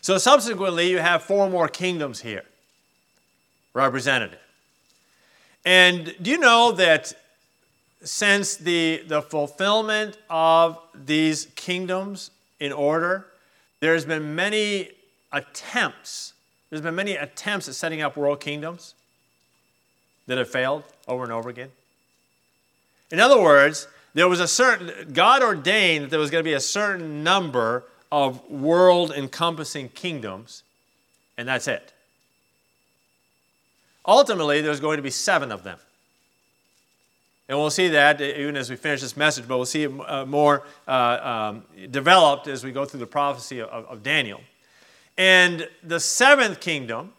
So 0.00 0.18
subsequently, 0.18 0.88
you 0.88 0.98
have 0.98 1.24
four 1.24 1.50
more 1.50 1.66
kingdoms 1.66 2.20
here 2.20 2.44
represented. 3.74 4.38
And 5.64 6.14
do 6.22 6.30
you 6.30 6.38
know 6.38 6.70
that 6.72 7.12
since 8.06 8.56
the, 8.56 9.02
the 9.06 9.20
fulfillment 9.20 10.16
of 10.30 10.78
these 10.94 11.46
kingdoms 11.56 12.30
in 12.60 12.72
order, 12.72 13.26
there's 13.80 14.04
been 14.04 14.34
many 14.34 14.90
attempts, 15.32 16.32
there's 16.70 16.82
been 16.82 16.94
many 16.94 17.16
attempts 17.16 17.68
at 17.68 17.74
setting 17.74 18.02
up 18.02 18.16
world 18.16 18.40
kingdoms 18.40 18.94
that 20.26 20.38
have 20.38 20.48
failed 20.48 20.84
over 21.08 21.24
and 21.24 21.32
over 21.32 21.48
again. 21.48 21.70
In 23.10 23.20
other 23.20 23.40
words, 23.40 23.88
there 24.14 24.28
was 24.28 24.40
a 24.40 24.48
certain, 24.48 25.12
God 25.12 25.42
ordained 25.42 26.04
that 26.04 26.10
there 26.10 26.20
was 26.20 26.30
going 26.30 26.42
to 26.42 26.48
be 26.48 26.54
a 26.54 26.60
certain 26.60 27.22
number 27.22 27.84
of 28.10 28.48
world 28.48 29.10
encompassing 29.10 29.88
kingdoms, 29.90 30.62
and 31.36 31.46
that's 31.46 31.68
it. 31.68 31.92
Ultimately, 34.06 34.60
there's 34.60 34.80
going 34.80 34.96
to 34.96 35.02
be 35.02 35.10
seven 35.10 35.50
of 35.50 35.64
them. 35.64 35.78
And 37.48 37.58
we'll 37.58 37.70
see 37.70 37.88
that 37.88 38.20
even 38.20 38.56
as 38.56 38.70
we 38.70 38.76
finish 38.76 39.00
this 39.00 39.16
message, 39.16 39.46
but 39.46 39.56
we'll 39.56 39.66
see 39.66 39.84
it 39.84 39.92
uh, 40.06 40.26
more 40.26 40.64
uh, 40.88 41.52
um, 41.52 41.62
developed 41.90 42.48
as 42.48 42.64
we 42.64 42.72
go 42.72 42.84
through 42.84 43.00
the 43.00 43.06
prophecy 43.06 43.60
of, 43.60 43.68
of 43.68 44.02
Daniel. 44.02 44.40
And 45.16 45.68
the 45.82 46.00
seventh 46.00 46.60
kingdom, 46.60 47.12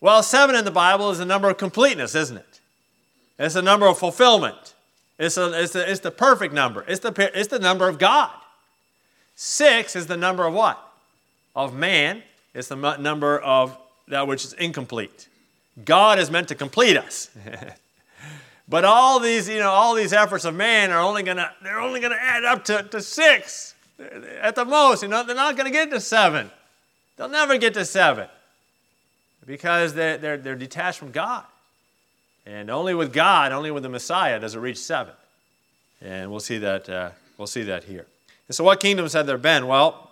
well, 0.00 0.22
seven 0.22 0.54
in 0.56 0.64
the 0.64 0.70
Bible 0.70 1.10
is 1.10 1.18
the 1.18 1.24
number 1.24 1.48
of 1.48 1.56
completeness, 1.56 2.14
isn't 2.14 2.36
it? 2.36 2.60
It's 3.38 3.54
the 3.54 3.62
number 3.62 3.86
of 3.86 3.98
fulfillment. 3.98 4.74
It's, 5.18 5.36
a, 5.36 5.62
it's, 5.62 5.74
a, 5.74 5.90
it's 5.90 6.00
the 6.00 6.10
perfect 6.10 6.52
number. 6.52 6.84
It's 6.86 7.00
the, 7.00 7.30
it's 7.34 7.48
the 7.48 7.58
number 7.58 7.88
of 7.88 7.98
God. 7.98 8.30
Six 9.34 9.96
is 9.96 10.06
the 10.06 10.16
number 10.16 10.46
of 10.46 10.52
what? 10.52 10.78
Of 11.56 11.74
man. 11.74 12.22
It's 12.54 12.68
the 12.68 12.76
number 12.76 13.38
of 13.38 13.76
that 14.08 14.26
which 14.26 14.44
is 14.44 14.52
incomplete. 14.54 15.28
God 15.84 16.18
is 16.18 16.30
meant 16.30 16.48
to 16.48 16.54
complete 16.54 16.96
us. 16.96 17.30
but 18.72 18.86
all 18.86 19.20
these, 19.20 19.50
you 19.50 19.58
know, 19.58 19.68
all 19.68 19.94
these 19.94 20.14
efforts 20.14 20.46
of 20.46 20.54
man 20.54 20.90
are 20.92 21.00
only 21.02 21.22
gonna, 21.22 21.52
they're 21.62 21.78
only 21.78 22.00
gonna 22.00 22.16
add 22.18 22.42
up 22.42 22.64
to, 22.64 22.82
to 22.84 23.02
six 23.02 23.74
at 24.40 24.54
the 24.54 24.64
most. 24.64 25.02
You 25.02 25.10
know, 25.10 25.22
they're 25.24 25.36
not 25.36 25.58
gonna 25.58 25.70
get 25.70 25.90
to 25.90 26.00
seven. 26.00 26.50
They'll 27.18 27.28
never 27.28 27.58
get 27.58 27.74
to 27.74 27.84
seven 27.84 28.28
because 29.44 29.92
they're, 29.92 30.16
they're, 30.16 30.38
they're 30.38 30.56
detached 30.56 30.98
from 30.98 31.10
God. 31.10 31.44
And 32.46 32.70
only 32.70 32.94
with 32.94 33.12
God, 33.12 33.52
only 33.52 33.70
with 33.70 33.82
the 33.82 33.90
Messiah, 33.90 34.40
does 34.40 34.54
it 34.54 34.60
reach 34.60 34.78
seven. 34.78 35.12
And 36.00 36.30
we'll 36.30 36.40
see 36.40 36.56
that, 36.56 36.88
uh, 36.88 37.10
we'll 37.36 37.46
see 37.46 37.64
that 37.64 37.84
here. 37.84 38.06
And 38.48 38.54
so, 38.54 38.64
what 38.64 38.80
kingdoms 38.80 39.12
had 39.12 39.26
there 39.26 39.36
been? 39.36 39.66
Well, 39.66 40.10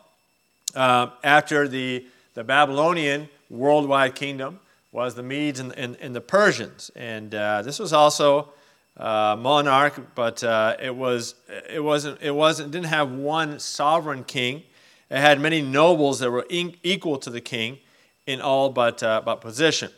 uh, 0.74 1.06
after 1.24 1.66
the, 1.66 2.04
the 2.34 2.44
Babylonian 2.44 3.30
worldwide 3.48 4.14
kingdom 4.14 4.60
was 4.92 5.14
the 5.14 5.22
Medes 5.22 5.60
and, 5.60 5.72
and, 5.76 5.96
and 6.00 6.14
the 6.14 6.20
Persians. 6.20 6.90
And 6.96 7.34
uh, 7.34 7.62
this 7.62 7.78
was 7.78 7.92
also 7.92 8.52
uh, 8.96 9.36
monarch, 9.38 10.14
but 10.14 10.42
uh, 10.42 10.76
it, 10.80 10.94
was, 10.94 11.34
it, 11.68 11.82
wasn't, 11.82 12.20
it 12.20 12.32
wasn't, 12.32 12.70
didn't 12.70 12.86
have 12.86 13.10
one 13.10 13.58
sovereign 13.58 14.24
king. 14.24 14.64
It 15.10 15.18
had 15.18 15.40
many 15.40 15.62
nobles 15.62 16.18
that 16.20 16.30
were 16.30 16.46
in, 16.48 16.76
equal 16.82 17.18
to 17.18 17.30
the 17.30 17.40
king 17.40 17.78
in 18.26 18.40
all 18.40 18.70
but, 18.70 19.02
uh, 19.02 19.22
but 19.24 19.40
position. 19.40 19.90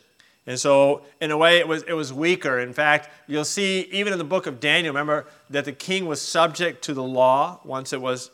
And 0.45 0.59
so, 0.59 1.03
in 1.21 1.31
a 1.31 1.37
way, 1.37 1.59
it 1.59 1.67
was, 1.67 1.83
it 1.83 1.93
was 1.93 2.11
weaker. 2.11 2.59
In 2.59 2.73
fact, 2.73 3.09
you'll 3.27 3.45
see 3.45 3.81
even 3.91 4.11
in 4.11 4.19
the 4.19 4.25
book 4.25 4.45
of 4.45 4.59
Daniel, 4.59 4.93
remember 4.93 5.25
that 5.49 5.63
the 5.63 5.71
king 5.71 6.05
was 6.05 6.21
subject 6.21 6.83
to 6.83 6.93
the 6.93 7.03
law 7.03 7.61
once 7.63 7.93
it 7.93 8.01
was, 8.01 8.29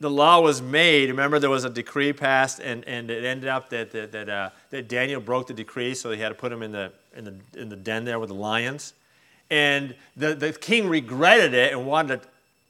the 0.00 0.10
law 0.10 0.40
was 0.40 0.62
made. 0.62 1.08
Remember, 1.08 1.38
there 1.38 1.50
was 1.50 1.64
a 1.64 1.70
decree 1.70 2.12
passed, 2.12 2.60
and, 2.60 2.84
and 2.86 3.10
it 3.10 3.24
ended 3.24 3.48
up 3.48 3.70
that, 3.70 3.90
that, 3.92 4.12
that, 4.12 4.28
uh, 4.28 4.50
that 4.70 4.88
Daniel 4.88 5.20
broke 5.20 5.48
the 5.48 5.54
decree, 5.54 5.94
so 5.94 6.10
he 6.10 6.20
had 6.20 6.28
to 6.28 6.34
put 6.34 6.52
him 6.52 6.62
in 6.62 6.72
the, 6.72 6.92
in 7.16 7.24
the, 7.24 7.34
in 7.60 7.68
the 7.68 7.76
den 7.76 8.04
there 8.04 8.18
with 8.18 8.28
the 8.28 8.34
lions. 8.34 8.94
And 9.50 9.94
the, 10.16 10.34
the 10.34 10.52
king 10.52 10.88
regretted 10.88 11.54
it 11.54 11.72
and 11.72 11.86
wanted, 11.86 12.20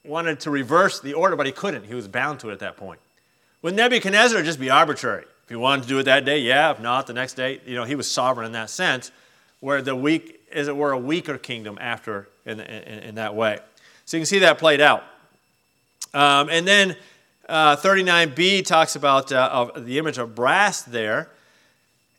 wanted 0.04 0.40
to 0.40 0.50
reverse 0.50 1.00
the 1.00 1.14
order, 1.14 1.36
but 1.36 1.44
he 1.44 1.52
couldn't. 1.52 1.84
He 1.84 1.94
was 1.94 2.08
bound 2.08 2.40
to 2.40 2.50
it 2.50 2.52
at 2.52 2.60
that 2.60 2.76
point. 2.76 3.00
With 3.60 3.74
Nebuchadnezzar, 3.74 4.42
just 4.42 4.60
be 4.60 4.70
arbitrary. 4.70 5.24
If 5.44 5.50
he 5.50 5.56
wanted 5.56 5.82
to 5.82 5.88
do 5.88 5.98
it 5.98 6.04
that 6.04 6.24
day, 6.24 6.38
yeah. 6.38 6.70
If 6.70 6.80
not, 6.80 7.06
the 7.06 7.12
next 7.12 7.34
day, 7.34 7.60
you 7.66 7.74
know, 7.74 7.84
he 7.84 7.94
was 7.94 8.10
sovereign 8.10 8.46
in 8.46 8.52
that 8.52 8.70
sense, 8.70 9.10
where 9.60 9.82
the 9.82 9.96
weak, 9.96 10.40
as 10.52 10.68
it 10.68 10.76
were, 10.76 10.92
a 10.92 10.98
weaker 10.98 11.36
kingdom 11.36 11.76
after 11.80 12.28
in, 12.46 12.60
in, 12.60 12.98
in 13.00 13.14
that 13.16 13.34
way. 13.34 13.58
So 14.04 14.16
you 14.16 14.20
can 14.20 14.26
see 14.26 14.38
that 14.38 14.58
played 14.58 14.80
out. 14.80 15.02
Um, 16.14 16.48
and 16.48 16.66
then 16.66 16.96
uh, 17.48 17.76
39b 17.76 18.64
talks 18.64 18.94
about 18.96 19.32
uh, 19.32 19.70
the 19.76 19.98
image 19.98 20.18
of 20.18 20.34
brass 20.34 20.82
there. 20.82 21.30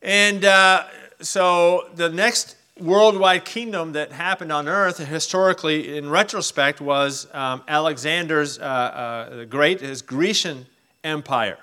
And 0.01 0.43
uh, 0.43 0.85
so 1.21 1.89
the 1.95 2.09
next 2.09 2.55
worldwide 2.79 3.45
kingdom 3.45 3.93
that 3.93 4.11
happened 4.11 4.51
on 4.51 4.67
earth 4.67 4.97
historically, 4.97 5.97
in 5.97 6.09
retrospect, 6.09 6.81
was 6.81 7.27
um, 7.33 7.61
Alexander's 7.67 8.57
uh, 8.57 8.63
uh, 8.63 9.45
great, 9.45 9.81
his 9.81 10.01
Grecian 10.01 10.65
empire, 11.03 11.57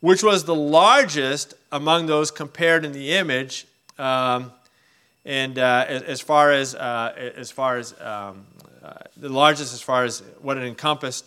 which 0.00 0.22
was 0.22 0.44
the 0.44 0.54
largest 0.54 1.54
among 1.72 2.06
those 2.06 2.30
compared 2.30 2.84
in 2.84 2.92
the 2.92 3.12
image. 3.12 3.66
Um, 3.98 4.52
and 5.24 5.58
uh, 5.58 5.84
as 5.88 6.20
far 6.20 6.52
as, 6.52 6.74
uh, 6.74 7.32
as, 7.36 7.50
far 7.50 7.78
as 7.78 7.98
um, 8.00 8.46
uh, 8.82 8.94
the 9.16 9.28
largest, 9.28 9.74
as 9.74 9.82
far 9.82 10.04
as 10.04 10.22
what 10.40 10.56
it 10.56 10.62
encompassed, 10.62 11.24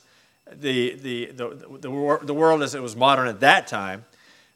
the, 0.54 0.96
the, 0.96 1.26
the, 1.32 1.78
the, 1.80 2.34
world 2.34 2.64
as 2.64 2.76
it 2.76 2.82
was 2.82 2.96
modern 2.96 3.28
at 3.28 3.40
that 3.42 3.68
time, 3.68 4.06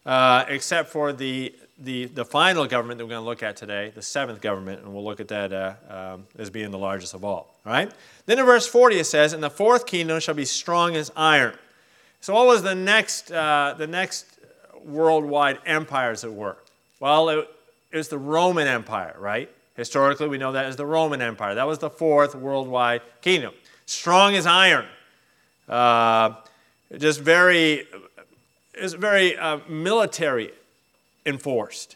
uh, 0.05 0.45
except 0.47 0.89
for 0.89 1.13
the 1.13 1.53
the, 1.79 2.05
the 2.05 2.23
final 2.23 2.65
government 2.67 2.97
that 2.97 3.05
we're 3.05 3.09
going 3.09 3.23
to 3.23 3.25
look 3.25 3.43
at 3.43 3.57
today, 3.57 3.91
the 3.93 4.01
seventh 4.01 4.41
government, 4.41 4.81
and 4.83 4.93
we'll 4.93 5.03
look 5.03 5.19
at 5.19 5.27
that 5.29 5.51
uh, 5.51 5.73
um, 5.89 6.27
as 6.37 6.49
being 6.49 6.71
the 6.71 6.77
largest 6.77 7.13
of 7.13 7.25
all. 7.25 7.55
All 7.65 7.73
right? 7.73 7.91
Then 8.25 8.39
in 8.39 8.45
verse 8.45 8.67
40 8.67 8.99
it 8.99 9.05
says, 9.05 9.33
And 9.33 9.43
the 9.43 9.49
fourth 9.49 9.85
kingdom 9.85 10.19
shall 10.19 10.35
be 10.35 10.45
strong 10.45 10.95
as 10.95 11.11
iron. 11.15 11.55
So 12.21 12.35
what 12.35 12.45
was 12.45 12.63
the 12.63 12.75
next, 12.75 13.31
uh, 13.31 13.75
the 13.77 13.87
next 13.87 14.39
worldwide 14.85 15.59
empire, 15.65 16.11
as 16.11 16.23
it 16.23 16.33
were? 16.33 16.57
Well, 16.99 17.29
it, 17.29 17.49
it 17.91 17.97
was 17.97 18.07
the 18.07 18.17
Roman 18.17 18.67
Empire, 18.67 19.15
right? 19.19 19.49
Historically, 19.75 20.27
we 20.27 20.37
know 20.37 20.51
that 20.51 20.65
as 20.65 20.75
the 20.75 20.85
Roman 20.85 21.21
Empire. 21.21 21.55
That 21.55 21.67
was 21.67 21.79
the 21.79 21.89
fourth 21.89 22.35
worldwide 22.35 23.01
kingdom. 23.21 23.53
Strong 23.85 24.35
as 24.35 24.45
iron. 24.45 24.85
Uh, 25.67 26.35
just 26.97 27.21
very, 27.21 27.87
it's 28.73 28.93
very 28.93 29.37
uh, 29.37 29.59
military 29.67 30.51
enforced. 31.25 31.95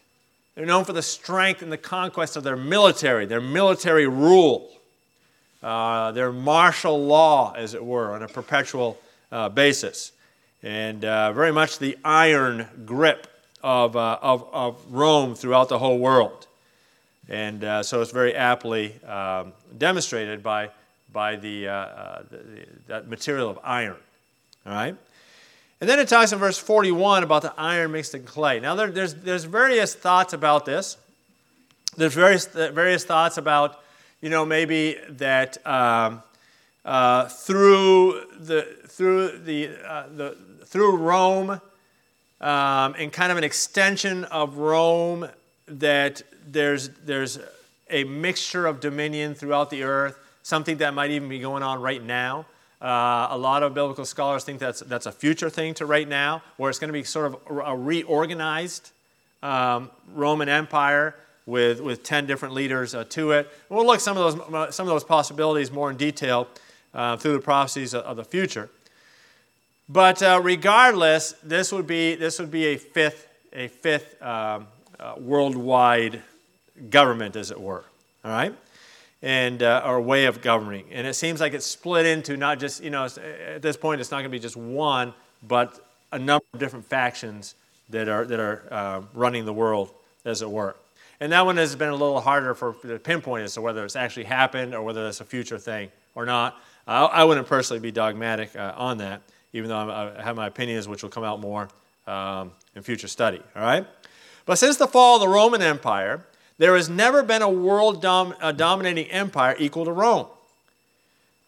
They're 0.55 0.65
known 0.65 0.86
for 0.86 0.93
the 0.93 1.03
strength 1.03 1.62
and 1.62 1.71
the 1.71 1.77
conquest 1.77 2.36
of 2.36 2.43
their 2.43 2.57
military, 2.57 3.25
their 3.25 3.41
military 3.41 4.07
rule, 4.07 4.71
uh, 5.62 6.12
their 6.13 6.31
martial 6.31 7.05
law, 7.05 7.53
as 7.55 7.74
it 7.74 7.86
were, 7.86 8.13
on 8.13 8.24
a 8.24 8.27
perpetual 8.27 8.97
uh, 9.31 9.50
basis. 9.50 10.13
And 10.63 11.05
uh, 11.05 11.31
very 11.33 11.51
much 11.51 11.77
the 11.77 11.97
iron 12.03 12.67
grip 12.86 13.27
of, 13.62 13.95
uh, 13.95 14.17
of, 14.21 14.47
of, 14.51 14.83
Rome 14.89 15.36
throughout 15.36 15.69
the 15.69 15.77
whole 15.77 16.00
world. 16.00 16.47
And 17.29 17.63
uh, 17.63 17.83
so 17.83 18.01
it's 18.01 18.12
very 18.12 18.33
aptly 18.33 19.00
um, 19.03 19.53
demonstrated 19.77 20.41
by, 20.41 20.69
by 21.17 21.36
the, 21.36 21.67
uh, 21.67 22.21
the, 22.29 22.38
the, 22.38 22.65
that 22.86 23.07
material 23.07 23.50
of 23.50 23.57
iron. 23.63 23.95
All 24.67 24.71
right? 24.71 24.95
And 25.81 25.89
then 25.89 25.97
it 25.97 26.07
talks 26.07 26.31
in 26.31 26.38
verse 26.38 26.59
41 26.59 27.24
about 27.24 27.41
the 27.41 27.55
iron 27.57 27.91
mixed 27.91 28.13
in 28.13 28.21
clay. 28.21 28.59
Now, 28.59 28.75
there, 28.75 28.91
there's, 28.91 29.15
there's 29.15 29.45
various 29.45 29.95
thoughts 29.95 30.33
about 30.33 30.65
this. 30.65 30.95
There's 31.95 32.13
various, 32.13 32.45
various 32.45 33.03
thoughts 33.03 33.39
about, 33.39 33.81
you 34.21 34.29
know, 34.29 34.45
maybe 34.45 34.97
that 35.09 35.57
um, 35.65 36.21
uh, 36.86 37.25
through, 37.25 38.21
the, 38.38 38.67
through, 38.86 39.39
the, 39.39 39.69
uh, 39.83 40.03
the, 40.15 40.38
through 40.65 40.97
Rome 40.97 41.50
um, 42.41 42.95
and 43.00 43.12
kind 43.12 43.31
of 43.31 43.39
an 43.39 43.43
extension 43.43 44.24
of 44.25 44.57
Rome, 44.57 45.27
that 45.67 46.21
there's, 46.45 46.89
there's 47.03 47.39
a 47.89 48.03
mixture 48.03 48.67
of 48.67 48.79
dominion 48.79 49.33
throughout 49.33 49.71
the 49.71 49.81
earth, 49.81 50.19
something 50.48 50.77
that 50.77 50.94
might 50.94 51.12
even 51.12 51.27
be 51.27 51.39
going 51.39 51.62
on 51.62 51.82
right 51.82 52.01
now. 52.01 52.46
Uh, 52.82 53.27
a 53.32 53.38
lot 53.38 53.63
of 53.63 53.74
biblical 53.74 54.06
scholars 54.06 54.46
think 54.46 54.60
that's, 54.60 54.80
that's 54.80 55.06
a 55.06 55.12
future 55.12 55.50
thing 55.50 55.74
to 55.74 55.86
right 55.86 56.08
now, 56.08 56.42
where 56.56 56.70
it's 56.70 56.80
going 56.80 56.88
to 56.88 56.94
be 56.94 57.04
sort 57.04 57.25
of 57.25 57.38
a 57.66 57.75
reorganized 57.75 58.92
um, 59.44 59.92
Roman 60.13 60.48
Empire 60.48 61.16
with, 61.46 61.82
with 61.82 62.01
10 62.01 62.27
different 62.27 62.54
leaders 62.54 62.96
uh, 62.96 63.04
to 63.10 63.32
it. 63.32 63.51
And 63.68 63.77
we'll 63.77 63.86
look 63.86 63.96
at 63.96 64.01
some 64.01 64.16
of 64.16 64.38
those, 64.38 64.74
some 64.74 64.88
of 64.88 64.94
those 64.94 65.04
possibilities 65.04 65.70
more 65.70 65.92
in 65.92 65.98
detail 65.98 66.48
uh, 66.94 67.18
through 67.18 67.34
the 67.34 67.39
prophecies 67.39 67.94
of, 67.94 68.06
of, 68.06 68.16
the 68.16 68.24
future. 68.24 68.70
But 69.90 70.24
uh, 70.24 70.40
regardless, 70.42 71.33
this 71.44 71.74
would 71.74 71.88
be, 71.88 72.16
this 72.16 72.40
would 72.40 72.51
be 72.51 72.68
a 72.68 72.77
fifth, 72.77 73.27
a 73.51 73.68
fifth 73.68 74.22
um, 74.22 74.68
uh, 74.98 75.16
worldwide 75.18 76.22
government, 76.90 77.36
as 77.36 77.51
it 77.51 77.60
were. 77.60 77.83
All 78.24 78.31
right? 78.31 78.55
And 79.22 79.64
uh, 79.64 79.82
our 79.84 80.00
way 80.00 80.25
of 80.25 80.42
governing. 80.42 80.86
And 80.92 81.08
it 81.08 81.16
seems 81.16 81.40
like 81.40 81.53
it's 81.53 81.66
split 81.66 82.06
into 82.06 82.38
not 82.38 82.60
just, 82.60 82.84
you 82.84 82.90
know, 82.90 83.06
at 83.06 83.62
this 83.62 83.77
point, 83.77 84.01
it's 84.01 84.12
not 84.12 84.18
going 84.18 84.25
to 84.25 84.30
be 84.30 84.40
just 84.40 84.58
one, 84.58 85.14
but 85.48 85.84
a 86.12 86.20
number 86.20 86.46
of 86.53 86.60
different 86.60 86.86
factions 86.86 87.56
that 87.90 88.08
are, 88.08 88.25
that 88.25 88.40
are 88.40 88.64
uh, 88.72 89.01
running 89.14 89.46
the 89.46 89.53
world, 89.53 89.92
as 90.25 90.42
it 90.42 90.50
were. 90.50 90.75
And 91.20 91.32
that 91.32 91.46
one 91.46 91.58
has 91.58 91.75
been 91.75 91.90
a 91.90 91.96
little 91.96 92.22
harder 92.22 92.53
for 92.53 92.74
to 92.74 93.00
pinpoint 93.00 93.44
as 93.44 93.56
to 93.56 93.62
whether 93.62 93.84
it's 93.84 93.96
actually 93.96 94.25
happened 94.25 94.75
or 94.75 94.84
whether 94.84 95.08
it's 95.08 95.20
a 95.20 95.25
future 95.25 95.58
thing 95.58 95.90
or 96.14 96.25
not. 96.25 96.62
Uh, 96.88 97.10
I 97.12 97.24
wouldn't 97.24 97.48
personally 97.48 97.80
be 97.80 97.92
dogmatic 97.92 98.56
uh, 98.56 98.74
on 98.77 99.00
that, 99.00 99.22
even 99.51 99.70
though 99.70 100.14
i 100.18 100.22
have 100.22 100.36
my 100.36 100.48
opinions, 100.48 100.88
which 100.88 101.01
will 101.01 101.10
come 101.10 101.24
out 101.24 101.40
more 101.40 101.70
um, 102.06 102.51
in 102.75 102.84
future 102.84 103.08
study. 103.08 103.42
All 103.56 103.64
right? 103.64 103.86
But 104.46 104.58
since 104.58 104.77
the 104.77 104.88
fall 104.88 105.16
of 105.16 105.22
the 105.22 105.27
Roman 105.27 105.62
Empire, 105.62 106.24
there 106.57 106.75
has 106.75 106.89
never 106.89 107.24
been 107.24 107.41
a 107.41 107.50
world 107.50 108.01
dom- 108.01 108.35
a 108.41 108.53
dominating 108.53 109.05
empire 109.11 109.55
equal 109.59 109.85
to 109.85 109.91
Rome. 109.91 110.27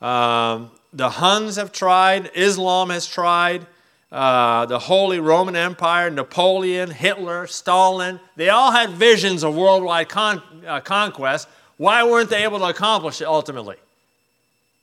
Um, 0.01 0.71
the 0.93 1.09
Huns 1.09 1.55
have 1.57 1.71
tried, 1.71 2.31
Islam 2.33 2.89
has 2.89 3.05
tried, 3.05 3.65
uh, 4.11 4.65
the 4.65 4.79
Holy 4.79 5.19
Roman 5.19 5.55
Empire, 5.55 6.09
Napoleon, 6.09 6.89
Hitler, 6.89 7.45
Stalin, 7.47 8.19
they 8.35 8.49
all 8.49 8.71
had 8.71 8.91
visions 8.91 9.43
of 9.43 9.55
worldwide 9.55 10.09
con- 10.09 10.41
uh, 10.65 10.79
conquest. 10.79 11.47
Why 11.77 12.03
weren't 12.03 12.29
they 12.29 12.43
able 12.43 12.59
to 12.59 12.65
accomplish 12.65 13.21
it 13.21 13.25
ultimately? 13.25 13.75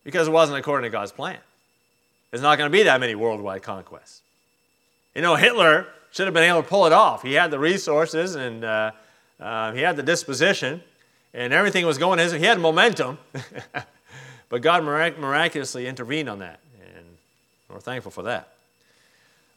Because 0.04 0.28
it 0.28 0.30
wasn't 0.30 0.58
according 0.58 0.90
to 0.90 0.92
God's 0.92 1.12
plan. 1.12 1.38
There's 2.30 2.42
not 2.42 2.58
going 2.58 2.70
to 2.70 2.76
be 2.76 2.84
that 2.84 3.00
many 3.00 3.14
worldwide 3.14 3.62
conquests. 3.62 4.22
You 5.14 5.22
know, 5.22 5.34
Hitler 5.34 5.88
should 6.12 6.26
have 6.26 6.34
been 6.34 6.44
able 6.44 6.62
to 6.62 6.68
pull 6.68 6.86
it 6.86 6.92
off. 6.92 7.22
He 7.22 7.32
had 7.32 7.50
the 7.50 7.58
resources 7.58 8.36
and 8.36 8.64
uh, 8.64 8.92
uh, 9.40 9.72
he 9.72 9.80
had 9.80 9.96
the 9.96 10.02
disposition, 10.02 10.82
and 11.34 11.52
everything 11.52 11.86
was 11.86 11.98
going 11.98 12.18
his. 12.18 12.32
He 12.32 12.44
had 12.44 12.58
momentum, 12.58 13.18
but 14.48 14.62
God 14.62 14.84
mirac- 14.84 15.18
miraculously 15.18 15.86
intervened 15.86 16.28
on 16.28 16.38
that, 16.40 16.60
and 16.80 17.04
we're 17.68 17.80
thankful 17.80 18.10
for 18.10 18.22
that. 18.22 18.52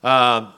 Um, 0.03 0.53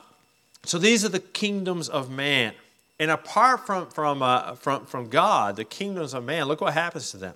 so 0.64 0.78
these 0.78 1.04
are 1.04 1.08
the 1.08 1.20
kingdoms 1.20 1.88
of 1.88 2.10
man, 2.10 2.52
and 2.98 3.10
apart 3.10 3.66
from 3.66 3.88
from 3.90 4.22
uh, 4.22 4.54
from 4.54 4.86
from 4.86 5.08
God, 5.08 5.56
the 5.56 5.64
kingdoms 5.64 6.14
of 6.14 6.24
man. 6.24 6.46
Look 6.46 6.60
what 6.60 6.74
happens 6.74 7.10
to 7.12 7.16
them. 7.16 7.34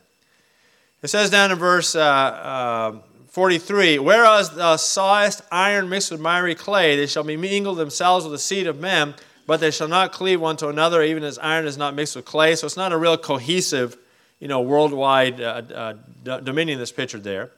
It 1.02 1.08
says 1.08 1.30
down 1.30 1.52
in 1.52 1.58
verse. 1.58 1.94
Uh, 1.94 2.00
uh 2.00 2.98
43 3.36 3.98
Whereas 3.98 4.48
thou 4.52 4.76
sawest 4.76 5.42
iron 5.52 5.90
mixed 5.90 6.10
with 6.10 6.22
miry 6.22 6.54
clay, 6.54 6.96
they 6.96 7.06
shall 7.06 7.22
be 7.22 7.36
mingled 7.36 7.76
themselves 7.76 8.24
with 8.24 8.32
the 8.32 8.38
seed 8.38 8.66
of 8.66 8.80
men, 8.80 9.14
but 9.46 9.60
they 9.60 9.70
shall 9.70 9.88
not 9.88 10.12
cleave 10.12 10.40
one 10.40 10.56
to 10.58 10.68
another, 10.68 11.02
even 11.02 11.22
as 11.22 11.38
iron 11.38 11.66
is 11.66 11.78
not 11.78 11.94
mixed 11.94 12.16
with 12.16 12.24
clay. 12.24 12.56
So 12.56 12.66
it's 12.66 12.76
not 12.76 12.92
a 12.92 12.96
real 12.96 13.16
cohesive, 13.16 13.96
you 14.40 14.48
know, 14.48 14.60
worldwide 14.60 15.40
uh, 15.40 15.62
uh, 15.74 16.40
dominion 16.40 16.78
that's 16.78 16.92
pictured 16.92 17.24
there. 17.24 17.50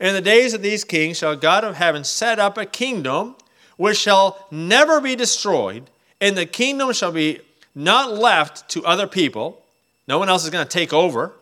In 0.00 0.14
the 0.14 0.20
days 0.20 0.54
of 0.54 0.62
these 0.62 0.84
kings 0.84 1.18
shall 1.18 1.36
God 1.36 1.64
of 1.64 1.76
heaven 1.76 2.04
set 2.04 2.38
up 2.38 2.56
a 2.56 2.66
kingdom 2.66 3.36
which 3.76 3.96
shall 3.96 4.46
never 4.50 5.00
be 5.00 5.14
destroyed, 5.14 5.88
and 6.20 6.36
the 6.36 6.46
kingdom 6.46 6.92
shall 6.92 7.12
be 7.12 7.40
not 7.74 8.12
left 8.12 8.68
to 8.70 8.84
other 8.84 9.06
people. 9.06 9.62
No 10.08 10.18
one 10.18 10.28
else 10.28 10.44
is 10.44 10.50
going 10.50 10.66
to 10.66 10.70
take 10.70 10.92
over. 10.92 11.32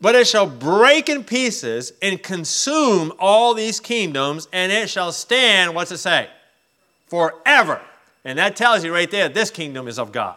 But 0.00 0.16
it 0.16 0.26
shall 0.26 0.48
break 0.48 1.08
in 1.08 1.22
pieces 1.22 1.92
and 2.02 2.20
consume 2.20 3.12
all 3.20 3.54
these 3.54 3.78
kingdoms, 3.78 4.48
and 4.52 4.72
it 4.72 4.90
shall 4.90 5.12
stand, 5.12 5.76
what's 5.76 5.92
it 5.92 5.98
say? 5.98 6.28
Forever. 7.06 7.80
And 8.24 8.38
that 8.38 8.56
tells 8.56 8.84
you 8.84 8.92
right 8.92 9.10
there, 9.10 9.28
this 9.28 9.50
kingdom 9.50 9.88
is 9.88 9.98
of 9.98 10.12
God. 10.12 10.36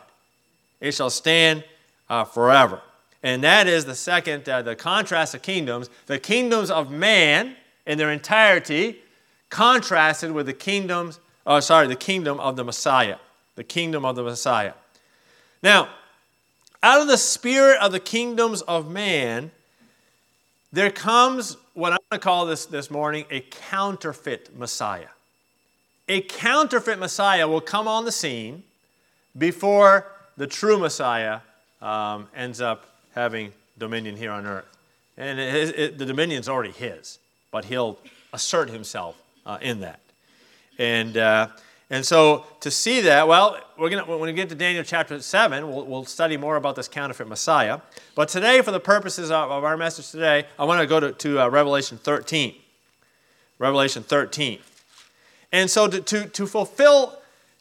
It 0.80 0.93
shall 0.93 1.10
stand 1.10 1.63
uh, 2.10 2.24
forever. 2.24 2.82
And 3.24 3.43
that 3.43 3.67
is 3.67 3.86
the 3.86 3.95
second, 3.95 4.48
uh, 4.48 4.62
the 4.62 4.76
contrast 4.76 5.34
of 5.34 5.41
kingdoms. 5.41 5.89
The 6.06 6.19
kingdoms 6.19 6.69
of 6.69 6.91
man 6.91 7.56
in 7.86 7.98
their 7.98 8.12
entirety 8.12 9.00
contrasted 9.50 10.32
with 10.32 10.45
the 10.48 10.54
kingdoms, 10.54 11.19
oh, 11.45 11.60
sorry, 11.60 11.88
the 11.88 11.95
kingdom 11.95 12.39
of 12.39 12.56
the 12.56 12.63
Messiah. 12.63 13.17
The 13.56 13.63
kingdom 13.63 14.06
of 14.06 14.15
the 14.15 14.24
Messiah. 14.24 14.74
Now, 15.63 15.89
out 16.84 17.02
of 17.02 17.08
the 17.08 17.17
spirit 17.17 17.80
of 17.82 17.91
the 17.91 18.00
kingdoms 18.00 18.62
of 18.63 18.91
man, 18.91 19.52
there 20.71 20.91
comes 20.91 21.58
what 21.74 21.93
I'm 21.93 22.00
going 22.12 22.19
to 22.19 22.24
call 22.24 22.45
this 22.45 22.65
this 22.65 22.91
morning 22.91 23.26
a 23.32 23.41
counterfeit 23.41 24.56
Messiah 24.56 25.08
a 26.08 26.22
counterfeit 26.22 27.00
Messiah 27.00 27.48
will 27.48 27.62
come 27.62 27.88
on 27.88 28.06
the 28.06 28.12
scene 28.12 28.63
before 29.38 30.08
the 30.38 30.48
true 30.48 30.78
Messiah 30.78 31.39
um, 31.82 32.28
ends 32.36 32.62
up 32.62 32.86
having 33.13 33.52
dominion 33.78 34.15
here 34.15 34.32
on 34.32 34.46
earth. 34.46 34.65
And 35.18 35.39
it, 35.39 35.80
it, 35.80 35.98
the 35.98 36.06
dominion's 36.06 36.50
already 36.50 36.72
his, 36.72 37.20
but 37.52 37.65
he'll 37.65 37.98
assert 38.34 38.70
himself 38.70 39.22
uh, 39.46 39.58
in 39.62 39.80
that. 39.80 40.00
And, 40.78 41.15
uh, 41.18 41.48
and 41.89 42.06
so 42.06 42.46
to 42.60 42.70
see 42.70 43.02
that, 43.02 43.28
well, 43.28 43.58
we're 43.78 43.89
gonna, 43.89 44.06
when 44.06 44.20
we 44.20 44.34
get 44.34 44.50
to 44.50 44.56
Daniel 44.56 44.84
chapter 44.84 45.22
7, 45.22 45.68
we'll, 45.68 45.86
we'll 45.86 46.06
study 46.06 46.36
more 46.36 46.58
about 46.58 46.76
this 46.76 46.88
counterfeit 46.88 47.28
Messiah. 47.28 47.80
But 48.13 48.28
today, 48.28 48.62
for 48.62 48.72
the 48.72 48.80
purposes 48.80 49.32
of, 49.32 49.52
of 49.52 49.63
our 49.63 49.78
message 49.78 50.12
today, 50.12 50.46
I 50.60 50.65
want 50.65 50.82
to 50.82 50.88
go 50.88 51.00
to, 51.00 51.12
to 51.13 51.44
uh, 51.44 51.50
Revelation 51.50 51.98
13. 51.98 52.56
Revelation 53.58 54.04
13. 54.04 54.60
And 55.56 55.72
so 55.72 55.88
to, 55.88 56.02
to, 56.02 56.26
to 56.26 56.48
fulfill, 56.48 57.18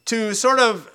to 0.06 0.34
sort 0.34 0.58
of 0.58 0.90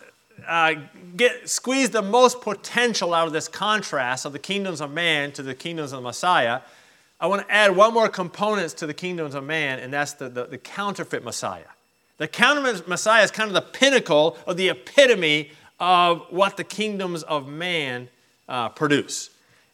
uh, 0.46 0.74
get, 1.16 1.48
squeeze 1.48 1.92
the 1.92 2.02
most 2.02 2.42
potential 2.42 3.14
out 3.14 3.26
of 3.26 3.32
this 3.32 3.48
contrast 3.48 4.26
of 4.26 4.34
the 4.34 4.40
kingdoms 4.40 4.82
of 4.82 4.92
man 4.92 5.32
to 5.32 5.42
the 5.42 5.56
kingdoms 5.56 5.94
of 5.94 6.00
the 6.00 6.04
Messiah, 6.04 6.60
I 7.22 7.28
want 7.28 7.48
to 7.48 7.54
add 7.54 7.74
one 7.74 7.94
more 7.94 8.10
component 8.10 8.72
to 8.72 8.86
the 8.86 8.94
kingdoms 8.94 9.34
of 9.34 9.46
man, 9.46 9.80
and 9.80 9.94
that's 9.94 10.12
the, 10.12 10.28
the, 10.28 10.48
the 10.48 10.58
counterfeit 10.58 11.24
Messiah. 11.24 11.72
The 12.18 12.28
counterfeit 12.28 12.86
Messiah 12.86 13.24
is 13.24 13.32
kind 13.32 13.48
of 13.48 13.54
the 13.54 13.62
pinnacle 13.62 14.38
or 14.46 14.54
the 14.54 14.68
epitome 14.68 15.52
of 15.80 16.26
what 16.30 16.58
the 16.58 16.66
kingdoms 16.66 17.24
of 17.24 17.48
man 17.48 18.10
uh, 18.50 18.68
produce. 18.68 19.30